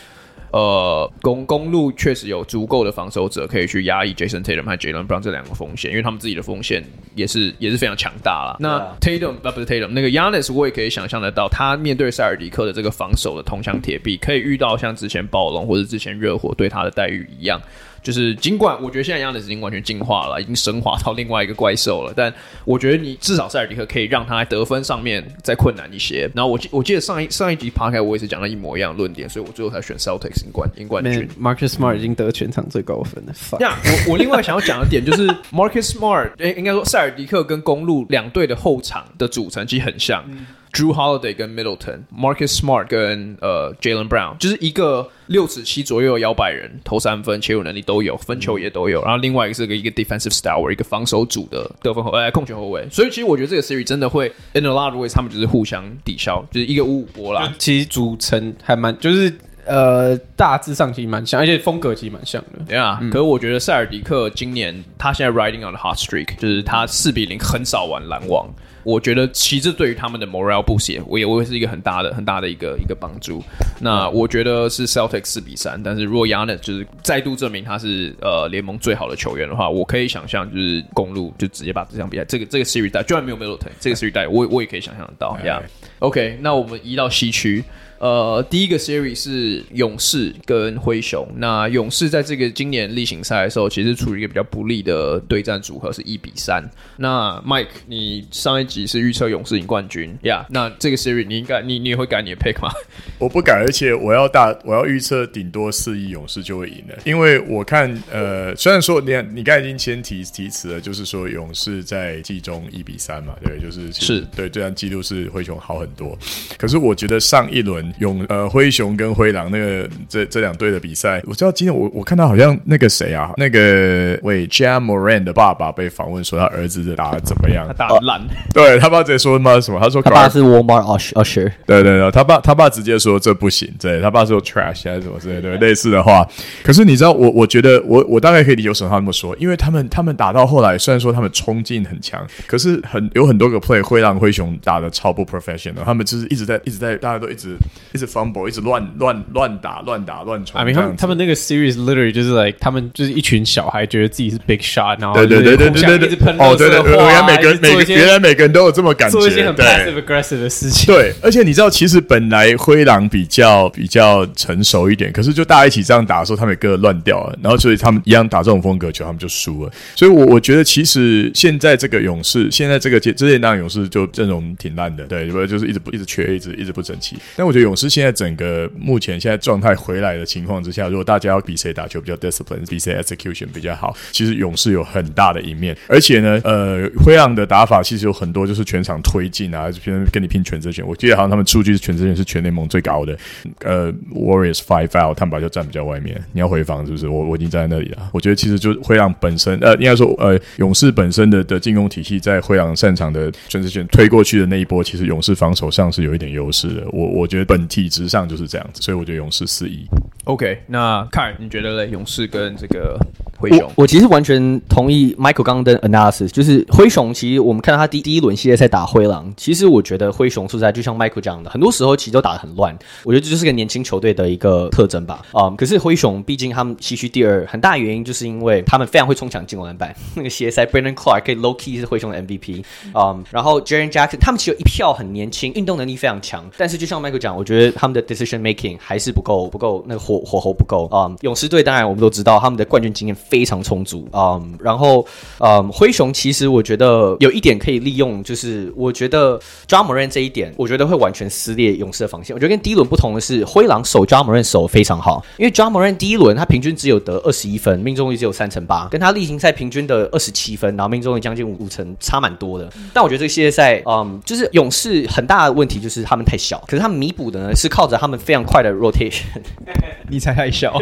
[0.52, 6.84] 呃，公公路确实有足够的防守者可以去压抑 Jason Tatum 和 Jaylen Brown 这两个锋线，因为他们自己的锋线
[7.16, 8.58] 也是也是非常强大了。
[8.60, 17.62] 那 Tatum 啊不是 Tatum，那个 Giannis 我也可以想象得到，他面对塞尔迪克的这个防守的铜墙铁壁，可以遇到像之前暴龙或者之前热火对他的待遇一样。
[18.02, 22.34] 就是尽管我觉得现在亚尼斯已经完全进化了，已经升华到另外一个怪兽了，但
[22.66, 26.30] 我觉得你至少塞尔迪克可以让他在得分上面再困难一些。
[26.34, 31.28] 然后我记我记得上一上一集爬开我也是讲了一模一样的论点，所以我最后才选 Celtics 赢冠赢冠军。
[31.40, 33.34] Marcus Smart 已经得全场最高分了。
[33.52, 40.24] 这样，我我另外想要讲的点就是 Marcus Smart，诶，应该说塞尔迪克跟公路两队的后场的组成其实很像。
[40.28, 49.02] 嗯 Drew Holiday 跟 Middleton，Marcus Smart 跟呃 Jaylen Brown，就是一个六尺七左右的摇摆人，投三分、切入能力都有，分球也都有。
[49.04, 52.88] 然后另外一个是个一个 defensive star，一个防守组的得分后呃控球后卫。
[52.92, 57.52] 所以其实我觉得这个 series 真的会 in a lot of ways，他们就是互相抵消，就是一个五五波啦。
[57.58, 59.34] 其实组成还蛮，就是
[59.66, 62.64] 呃大致上其实蛮像，而且风格其实蛮像的。
[62.68, 68.48] 对啊，可是我觉得塞尔迪克今年他现在 riding on the hot streak，就是他四比零很少玩篮网。
[68.84, 73.44] 我觉得其实对于他们的 morale boost，我也会是一个很大的、很大的一个一个帮助。
[73.80, 85.38] 那我觉得是 Celtics 四比三，但是如果 Giannis 就是再度证明他是呃联盟最好的球员的话，我可以想象就是公路就直接把这场比赛这个这个 series 带，就算没有 Middleton 这个 series 带，我我也可以想象得到。
[85.44, 87.64] Yeah，OK，那我们移到西区。
[88.00, 91.28] 呃，第一个 series 是勇士跟灰熊。
[91.36, 96.64] 那勇士在这个今年例行赛的时候，其实处于一个比较不利的对战组合，是一比三。
[96.96, 102.72] 那 Mike，你上一集是预测勇士赢冠军呀？Yeah, 那这个 series 你应该你你也会改你的 pick 吗？
[103.20, 116.18] 我不改，而且我要大我要预测顶多四亿勇士就会赢了，因为我看呃，虽然说你你刚才已经先提提词了，就是说勇士在季中一比三嘛，对，就是是对这样记录是灰熊好很多。
[116.58, 127.66] 可是我觉得上一轮勇呃灰熊跟灰狼那个这这两队的比赛，我知道今天我我看到好像那个谁啊，那个喂 Ja Morant 的爸爸被访问说他儿子打的怎么样？
[127.68, 128.22] 他打的烂，
[128.54, 129.80] 对他爸直接说妈什么？
[129.80, 136.28] 他说他爸是 Walmart Usher，对对对，他爸他爸直接说这不行，对他爸说 trash 还是什么之类的类似的话。
[136.64, 147.56] 可是你知道我我觉得我我大概可以理解为什么他那么说，因为他们他们打到后来虽然说他们冲劲很强，可是很有很多个 play 会让灰熊打的超不 professional，他们就是一直在一直在大家都一直
[147.94, 150.64] 一直 fumble，一直乱乱乱打乱打乱传。
[150.64, 160.94] I mean, 他们他们那个 series literally 就是 like 他们就是一群小孩觉得自己是 big shot，然后对对对对对对对，哦对对，原来每个人每个原来每个人都有这么感觉，做一些很 passive aggressive 的事情。
[160.94, 169.72] 对，而且你知道，其实本来灰狼比较比较成熟一点，可是就大家一起这样打的时候，他们也各乱掉了，然后所以他们一样打这种风格球，他们就输了。
[169.96, 177.18] 所以我，我我觉得其实现在这个勇士，现在这个这这那勇士就阵容挺烂的，对，不就是一直不一直缺，一直一直不整齐。
[177.36, 185.78] 但我觉得勇士现在整个目前现在状态回来的情况之下，如果大家要比谁打球比较 discipline，比谁 execution 比较好，其实勇士有很大的一面。
[185.88, 190.86] 而且呢，呃，灰狼的打法其实有很多就是全场推进啊，跟跟你拼全责权。
[190.86, 193.16] 我记得好像他们数据是全责权是全联盟最高的。
[193.60, 196.20] 呃，Warriors five out，他们把就站比较外面。
[196.34, 197.08] 你要回防是不是？
[197.08, 198.10] 我我已经站在那里了。
[198.12, 206.84] 我觉得其实就灰狼本身，呃，应该说呃，勇士本身的的进攻体系在灰狼擅长的全责权推过去的那一波，其实勇士防守上是有一点优势的。
[206.92, 209.86] 我我觉得本体质上就是这样子，所以我觉得勇士四一。
[210.26, 211.90] OK，那凯，你觉得嘞？
[211.92, 213.00] 勇士跟这个
[213.38, 222.78] 灰熊，我，我其实完全同意 Michael 刚刚的 analysis，就是灰熊其实我们看到他第第一轮系列赛打灰狼，其实我觉得灰熊说实在就像 Michael 讲的，很多时候其实都打得很乱。
[223.04, 225.26] 我觉得这就是个年轻球队的一个特征吧。
[225.32, 229.96] 啊、嗯，可是灰熊毕竟他们西区第二，很大原因就是因为他们非常会冲抢进攻篮板。
[230.16, 232.64] 那个系列赛 Brandon Clarke 可以 low key 是灰熊的 MVP。
[232.94, 240.86] 嗯，然后 Jaren Jackson 他们其实有一票很年轻，运动能力非常强，但是就像 Michael 讲，我觉得他们的 decision making 还是不够，不够那个火火候不够。
[240.92, 244.08] 啊、勇士队当然我们都知道他们的冠军经验非常充足。
[244.12, 245.06] 啊、然后
[245.40, 252.36] 嗯，灰熊其实我觉得有一点可以利用，就是我觉得 Ja Morant 这一点，我觉得会完全撕裂勇士的防线。
[252.36, 262.70] 我觉得跟第一轮不同的是，灰狼守 Ja Morant 守非常好，因为 Ja Morant 第一轮他平均只有得二十一分，命中率只有三成八，跟他例行赛平均的二十七分，然后命中率将近五成，差蛮多的。
[262.94, 269.24] 但我觉得这个系列赛，嗯，就是勇士很大的问题就是他们太小，可是他们弥补的呢是靠着他们非常快的 rotation。
[270.12, 270.82] 你才太小，我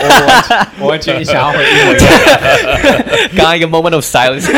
[0.00, 1.96] 我我完全想要回应。
[3.36, 4.50] 刚刚一个 moment of silence。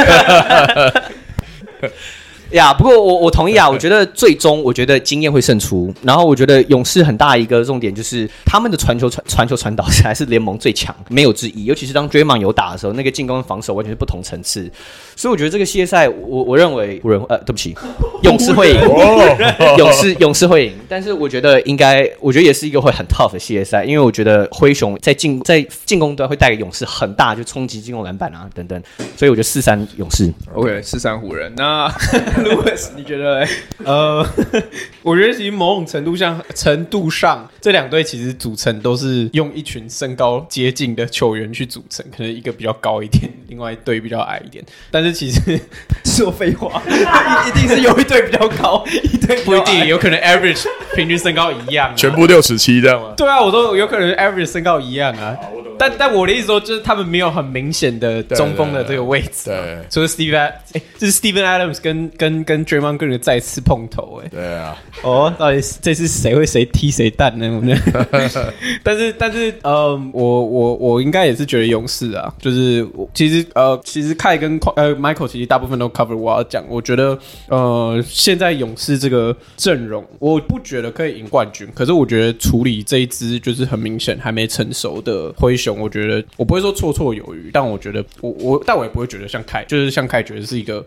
[2.52, 5.92] 呀，yeah, 不过我我同意啊， 我觉得最终我觉得经验会胜出。
[6.02, 11.64] 然后我觉得勇士很大一个重点就是他们的传球传传球传导还是联盟最强，没有之一。
[11.64, 14.70] 尤其是当 Draymond 有打的时候，那个进攻防守完全是不同层次。
[15.14, 17.74] 所以我觉得这个系列赛，我我认为湖人呃，对不起，
[18.22, 18.80] 勇士会赢，
[19.76, 20.72] 勇士勇士会赢。
[20.88, 28.80] 但是我觉得应该，我觉得也是一个会很 tough 的系列赛，因为我觉得灰熊在进在进攻端会带给勇士很大就冲击进攻篮板啊等等。
[29.16, 31.52] 所以我觉得四三勇士，OK，四三湖人。
[31.56, 31.92] 那
[32.44, 33.46] Louis，你觉得？
[33.84, 34.26] 呃，
[35.02, 44.64] 我觉得其实某种程度上，程度上，这两队其实组成都是用一群身高接近的球员去组成，可能一个比较高一点，另外一队比较矮一点。
[44.90, 45.58] 但是其实
[46.04, 46.82] 说废话，
[47.46, 53.14] 一定是有一队比较高，一队 不一定，有可能 average 平均身高一样，全部六十七这样吗？
[53.16, 55.36] 对啊，我说有可能 average 身高一样啊。
[55.78, 67.62] 但但我的意思说，就是他们没有很明显的中锋的这个位置，对，除了 Steve，哎，这是 Steven Adams 跟跟跟 Draymond Green 再次碰头，哎，对啊，哦，到底这次谁会谁踢谁蛋呢？
[68.82, 77.18] 但 是但是，呃，我我我应该也是觉得勇士啊，就是其实呃，其实凯跟呃 Michael 其实大部分都 cover 我要讲，我觉得
[77.48, 85.67] 呃，现在勇士这个阵容，我不觉得可以赢冠军，可是我觉得处理这一支就是很明显还没成熟的灰熊。
[85.76, 90.84] 我觉得我不会说绰绰有余，但我觉得我我但我也不会觉得像凯，就是像凯觉得是一个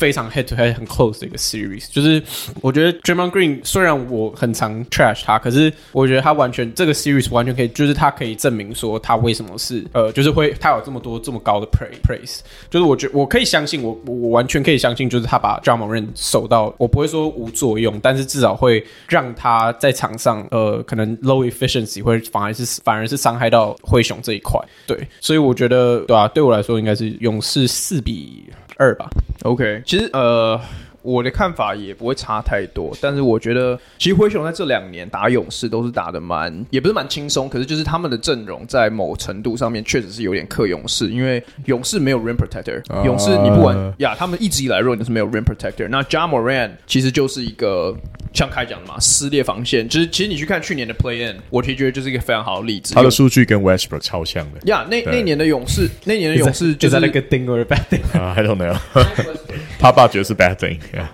[0.00, 1.86] 非常 head to head 很 close 的一个 series。
[1.92, 2.22] 就是
[2.62, 12.40] 我觉得 Draymond Green 虽然我很常 trash 他，可是我觉得他完全这个 series 完全可以，就是他可以证明说他为什么是呃，就是会他有这么多这么高的 praise，
[12.70, 24.58] 就是我觉我可以相信我我完全可以相信，就是他把 Ja Morant 守到我不会说无作用，但是至少会让他在场上呃可能 low efficiency 会反而是反而是伤害到灰熊这一块。
[24.86, 28.44] 对，所以我觉得对啊，对我来说应该是勇士四比
[28.80, 29.10] 二吧。
[29.42, 30.58] OK，其实呃。
[31.02, 47.96] 我的看法也不会差太多，但是我觉得，其实灰熊在这两年打勇士都是打的蛮，也不是蛮轻松，可是就是他们的阵容在某程度上面确实是有点克勇士，因为勇士没有 rim protector，、uh、勇士你不管呀，他们一直以来 run 都是没有 rim protector，那 Ja Morant 其实就是一个
[48.32, 58.76] 像开讲的嘛，撕裂防线，就是其实你去看去年的 Play In，我其实觉得就是一个非常好的例子，他的数据跟 Westbrook 超像的，呀，那那年的勇士，那年的勇士 就是 a good thing or a bad thing？I don't know，
[59.78, 60.89] 他爸觉得是 bad thing，yeah.
[60.98, 61.12] 呀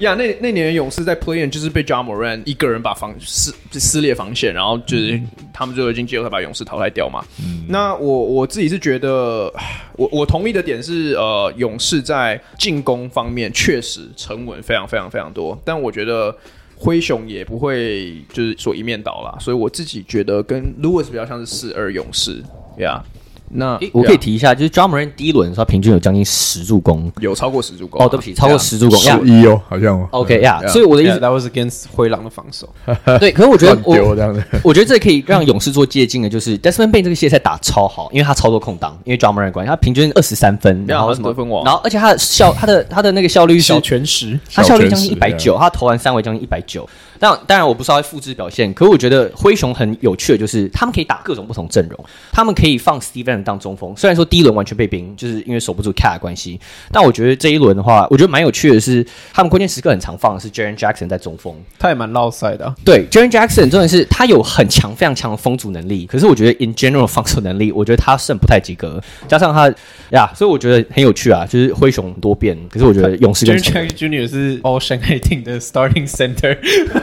[0.00, 5.20] ，yeah, 那那年勇士在 play in 就是被 Ja Morant 一个人把防撕撕裂防线，然后就是
[5.52, 7.24] 他们最后已经季后赛把勇士淘汰掉嘛。
[7.38, 9.52] 嗯、那我我自己是觉得，
[9.96, 16.36] 我我同意的点是，呃，勇士在进攻方面确实沉稳非常非常非常多，但我觉得
[16.76, 22.42] 灰熊也不会就是说一面倒啦，所以我自己觉得跟 Lewis 比较像是四二勇士，
[22.78, 23.15] 呀、yeah.。
[23.48, 28.04] 那我可以提一下，就是 Ja Morant 第一轮的时候，平均有将近十助攻，有超过十助攻。
[28.04, 30.06] 哦，对不起，超过十助攻，十一哦，好像。
[30.10, 32.68] OK 呀，所以我的意思，That was against 灰狼的防守。
[33.20, 33.96] 对，可是我觉得我
[34.64, 46.88] 我觉得这可以让勇士做借鉴的，就是 Desmond Bane 这个系列赛打超好，因为他操作空档，因为 Ja Morant 关系，他平均二十三分，然后什么，然后而且他的效，他的他的那个效率是全十，他效率将近一百九，他投完三围将近一百九。
[47.18, 53.94] 但当然，我不是要复制表现，可是我觉得灰熊很有趣的就是，他们可以打各种不同阵容，他们可以放 Steven 当中锋。
[53.96, 56.60] 虽然说第一轮完全被冰，就是因为守不住 Cat 的关系，
[56.90, 62.74] 但我觉得这一轮的话，我觉得蛮有趣的是，他们关键时刻很常放的是 Jaren Jackson 在中锋，他也蛮落赛的、啊。
[62.84, 69.02] 对，Jaren Jackson 真的是他有很强、非常强的封阻能力，可是我觉得 in general 防守能力，我觉得他胜不太及格。
[69.26, 69.72] 加上他
[70.10, 76.56] 呀，所以我觉得很有趣啊，就是灰熊多变，可是我觉得勇士跟 Jaren Jackson Junior 是 All Shanghai Team 的 Starting Center。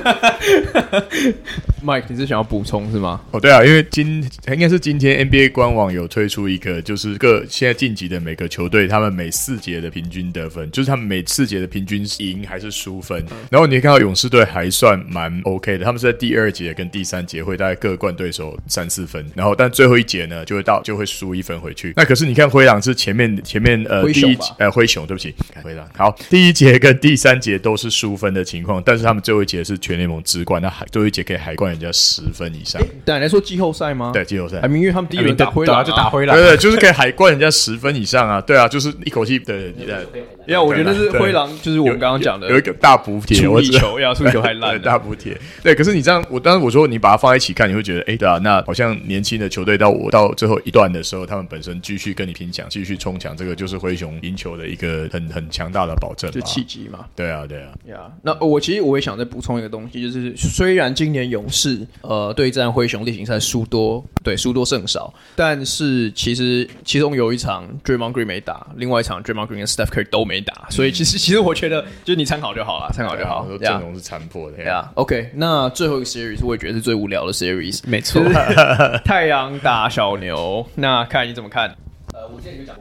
[1.84, 3.20] Mike，你是想要补充是吗？
[3.32, 13.26] 哦，对啊，因为今应该是今天 NBA 官网有推出一个，就是各现在晋级的每个球队，他们每四节的平均得分，就是他们每四节的平均赢还是输分。
[13.50, 21.92] 然后你可以看到勇士队还算蛮 OK 的，他们是在第二节跟第三节会大概各灌对手三四分，然后但最后一节呢就会到就会输一分回去。
[21.98, 32.82] 那可是你看灰狼是前面前面呃第一呃灰熊，对不起，灰狼好，第一节跟第三节都是输分的情况，但是他们最后一节是全联盟之冠，那还最后一节可以海冠人家十分以上。
[33.06, 34.12] 对，来说季后赛吗？
[34.14, 34.62] 对，季后赛。
[34.62, 38.42] 还明因为他们第一轮打灰狼就打灰狼，对对，就是可以海冠人家十分以上啊。
[38.42, 40.26] 对啊，就是一口气对对对。
[40.48, 45.38] 因为我觉得是灰狼，就是我们刚刚讲的有一个大补贴，处理球要处理球还烂， 大补贴。
[45.64, 57.06] 对，可是你这样，我当时我说你把它放在一起看，你会觉得，哎，对啊，那好像年轻的球队到我到最后一段的时候，他们本身继续跟你拼抢，继续冲抢，这个就是灰熊赢球的一个很很强大的保证，就契机嘛。
[57.16, 57.70] 对啊，对啊。
[57.88, 71.18] 呀，那我其实我也想再补充一个东西，就是虽然今年勇士呃对战灰熊例行赛输多，对输多胜少，但是其实其中有一场 Draymond Green 没打，另外一场 Draymond Green 跟 Steph Curry 都没打，所以其实。
[71.18, 73.48] 其实我觉得，就你参考就好了，参考就好。
[73.60, 74.92] 阵容是残破的，对啊。
[74.96, 78.22] OK，那最后一个 series 我也觉得是最无聊的 series，没错。
[79.06, 81.74] 太阳打小牛，那看你怎么看？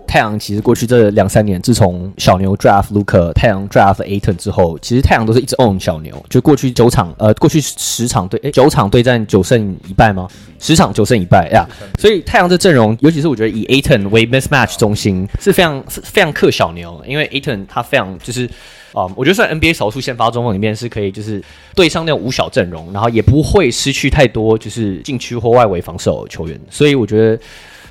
[0.06, 6.22] 太阳其实过去这两三年，自从小牛 draft Luka，太阳 draft Aton 之后，其实太阳都是一直 own 小牛。
[6.28, 10.28] 就过去九场，呃，过去十场对，诶，九场对战九胜一败吗？
[10.58, 11.66] 十场九胜一败呀。
[11.98, 18.44] 所以太阳这阵容，尤其是我觉得以 Aton 为 mismatch 中心，是非常非常克小牛，因为 Aton 他非常就是，
[18.92, 21.42] 啊、嗯，我觉得算 NBA 少数先发中锋里面是可以就是
[21.74, 27.42] 对上那种五小阵容，然后也不会失去太多就是禁区或外围防守球员，所以我觉得。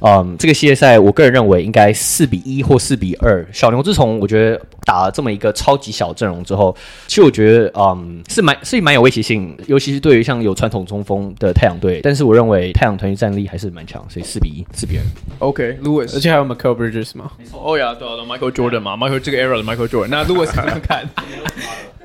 [0.01, 3.47] 嗯，这个系列赛，我个人认为应该四比一或四比二。
[3.53, 6.75] 小牛自从我觉得打了这么一个超级小阵容之后，
[7.07, 11.99] 其实我觉得嗯是蛮是蛮有威胁性，尤其是对于像有传统中锋的太阳队。
[12.01, 15.03] 但是我认为太阳团队战力还是蛮强，所以四比一，四比二。
[15.39, 17.31] OK，Lewis，而且还有 Michael Bridges 吗？
[17.37, 17.61] 没错。
[17.63, 20.07] 哦呀，对啊，Michael Jordan 嘛，Michael 这个 era 的 Michael Jordan。
[20.07, 21.07] 那 Lewis 怎么看？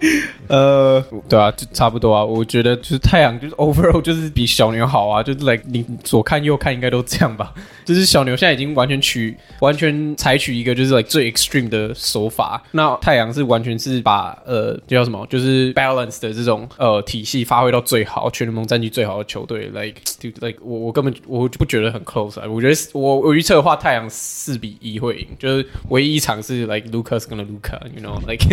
[0.48, 2.24] 呃，对啊，就差不多啊。
[2.24, 7.52] 我觉得就是太阳就是 overall 就是比小牛好啊，就是 like 你左看右看应该都这样吧。
[7.84, 19.70] 就是小牛现在已经完全取完全采取一个就是 like 最 extreme 的手法，那太阳是完全是把呃叫什么，就是 balance 的这种呃体系发挥到最好，全联盟战绩最好的球队。
[19.72, 20.00] like
[20.40, 22.46] like 我我根本我就不觉得很 close 啊。
[22.48, 28.44] 我觉得我我预测的话，太阳四比一会赢，就是唯一一场是 like Lucas 跟 Luca，you know like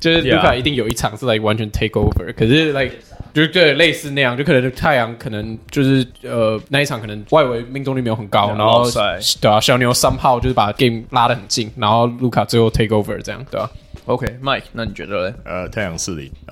[0.00, 2.94] 就是 Luca 一定有一场是 like 完全 take over，可是 like
[3.34, 8.90] 就对类似那样，就可能太阳可能就是呃那一场可能外围命中率没有很高，然后
[9.40, 13.70] 对啊，小牛 somehow 就是把 game 拉得很近，然后卢卡最后 take over 这样，对吧
[14.06, 15.34] ？OK，Mike，那你觉得嘞？
[15.44, 16.30] 呃，太阳四零，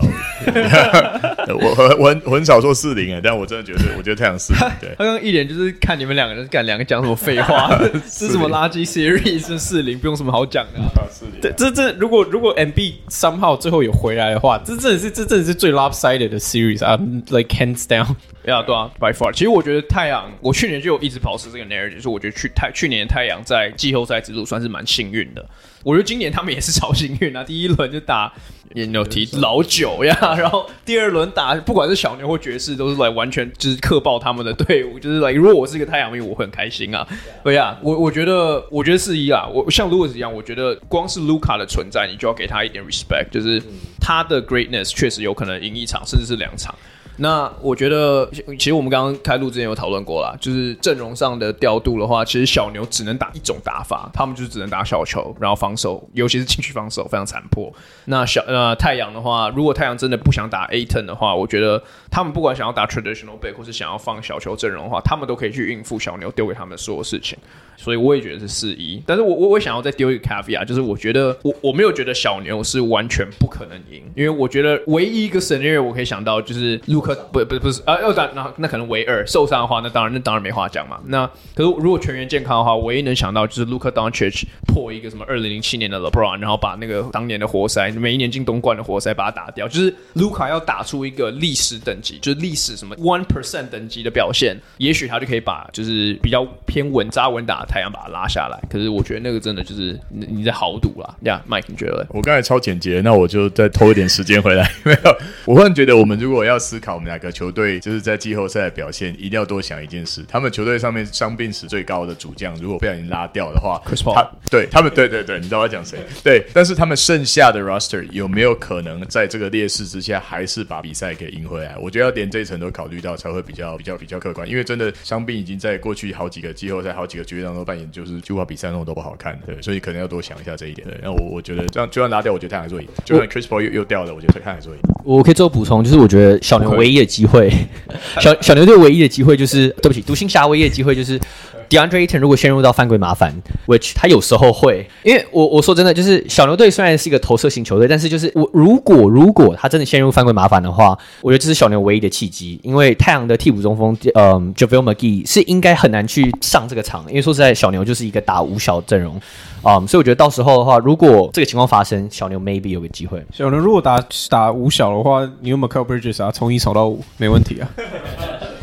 [1.49, 4.61] 我我我很我很少说四零哎，但我真的觉得，我觉得太阳四零。
[4.81, 7.77] 对， 他刚刚一脸就是看你们两个人干两个讲什么废话，
[8.07, 10.81] 是什么垃圾 series 是四零，不用什么好讲的。
[11.11, 16.99] 四零，对，这这如果如果 MB 三号最后有回来的话，这真的是这真的是最 lopsided 的 series 啊
[17.31, 18.15] ，like hands down。
[18.53, 19.33] 呀，对啊，by far。
[19.33, 25.45] 其实我觉得太阳，我去年就有一直保持这个 narrative，就是我觉得去太去年太阳在季后赛之路算是蛮幸运的。
[25.83, 27.45] 我觉得今年他们也是超幸运啊！
[27.45, 28.33] 第一轮就打，
[28.75, 35.31] 也有提老九呀，然后第二轮打，不管是小牛或爵士，都是来完全就是克爆他们的队伍，就是来。
[35.33, 37.07] 如果我是一个太阳迷，我会很开心啊！
[37.43, 39.47] 对呀，我我觉得，我觉得是一啊。
[39.47, 43.63] 我像 Louis 一样，我觉得光是卢卡的存在，你就要给他一点 respect，就是
[44.01, 46.75] 他的 greatness 确实有可能赢一场，甚至是两场。
[47.17, 57.73] 那我觉得，其实我们刚刚开录之前有讨论过啦，就是阵容上的调度的话，其实小牛只能打一种打法，他们就是只能打小球，然后防守，尤其是禁区防守非常残破。
[58.07, 67.39] 那小呃太阳的话，如果太阳真的不想打 A ton 的话，我觉得他们不管想要打 traditional big 或是想要放小球阵容的话，他们都可以去应付小牛丢给他们所有事情。
[67.77, 81.01] 所以我也觉得是四一，但是我我我想要再丢一个 caveat，就是我觉得我我没有觉得小牛是完全不可能赢，因为我觉得唯一一个 scenario 我可以想到就是卢克不不不是啊，要打那那可能唯二受伤的话，那当然那当然没话讲嘛。
[81.07, 97.64] 那可是如果全员健康的话，唯一能想到就是 Luka Doncic 破一个什么二零零七年的 LeBron，然后把那个当年的活塞每一年进东冠的活塞把它打掉，就是卢卡要打出一个历史等级，就是历史什么 one percent 等级的表现，也许他就可以把就是比较偏稳扎稳打。
[97.65, 102.07] 太阳把它拉下来，可是我觉得那个真的就是你你在豪赌啦呀，Mike，你觉得？
[102.11, 104.71] 我刚才超简洁，那我就再偷一点时间回来。
[104.85, 115.99] 没有，我忽然觉得我们如果要思考我们两个球队就是在季后赛的表现，一定要多想一件事：他们球队上面伤病史最高的主将，如果不小心拉掉的话，Chris Paul，他对他们，对对对，你知道我要讲谁？
[116.23, 121.77] 对，但是他们剩下的 roster 有没有可能在这个劣势之下，还是把比赛给赢回来？
[121.79, 124.49] 我觉得要连这一层都考虑到，才会比较比较比较客观。
[124.49, 130.87] 因为真的伤病已经在过去好几个季后赛、好几个决赛当中扮演，就是就怕比赛那种都不好看，对，所以可能要多想一下这一点。
[130.87, 132.89] 对，那我我觉得这样就算拉掉，我觉得他还是会赢。
[133.05, 134.81] 就算 Chris Paul 又又掉了，我觉得他还是会赢。
[135.05, 137.53] 我可以做补充，就是我觉得小牛唯一的机会，
[138.21, 141.21] 小小牛队唯一的机会就是，对不起，独行侠唯一的机会就是
[141.69, 143.35] DeAndre Ayton 如果陷入到犯规麻烦
[143.67, 159.21] ，which 他有时候会，因为我我说真的，就是小牛队虽然是一个投射型球队，但是就是我如果如果他真的陷入犯规麻烦的话，我觉得这是小牛唯一的契机，因为太阳的替补中锋，嗯，JaVale McGee 是应该很难去上这个场，因为说实在，小牛就是一个打五小阵容。
[159.63, 163.25] 啊、um，所以我觉得到时候的话，如果这个情况发生，小牛 maybe 有个机会。
[163.33, 163.99] 小牛如果打
[164.29, 167.71] 打五小的话，你用 Mikal Bridges 啊，从一扫到五，没问题啊。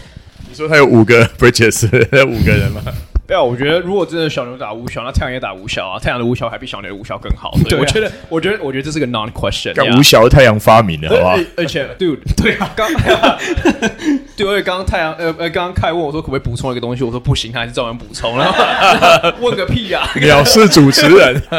[0.68, 1.88] 他有五个 Bridges，
[2.26, 2.82] 五个人吗？
[3.28, 5.98] 对啊，我觉得如果真的小牛打无小，那太阳也打无小啊。
[5.98, 7.58] 太阳的无小还比小牛的无小更好。
[7.70, 9.74] 对，我觉得，我觉得，我觉得这是个 non question。
[9.74, 11.38] 刚五小是太阳发明的，好不好？
[11.56, 12.90] 而且，dude，对啊，刚，
[14.44, 18.54] 对，而且刚刚太阳，呃呃，刚刚凯问我说可不可以补充一个东西，我说不行，他还是照样补充了。
[19.40, 20.08] 问个屁呀！
[20.16, 21.42] 藐视主持人。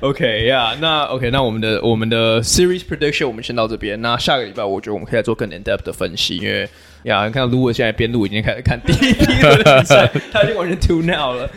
[0.00, 4.00] OK 呀、yeah，那 OK，那我们的我们的 series prediction 我们先到这边。
[4.02, 6.68] 那下个礼拜，我觉得我们可以来做更 in depth 的分析，因为。
[7.02, 11.48] 呀，你看卢尔现在边路已经开始看第一批的比赛，他已经完全 tune out 了。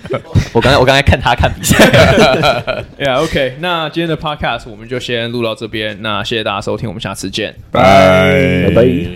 [0.54, 1.84] 我刚才我刚才看他看比赛。
[3.00, 6.00] 呀、yeah,，OK，那今天的 podcast 我们就先录到这边。
[6.04, 9.09] 那谢谢大家收听，我们下次见，拜拜。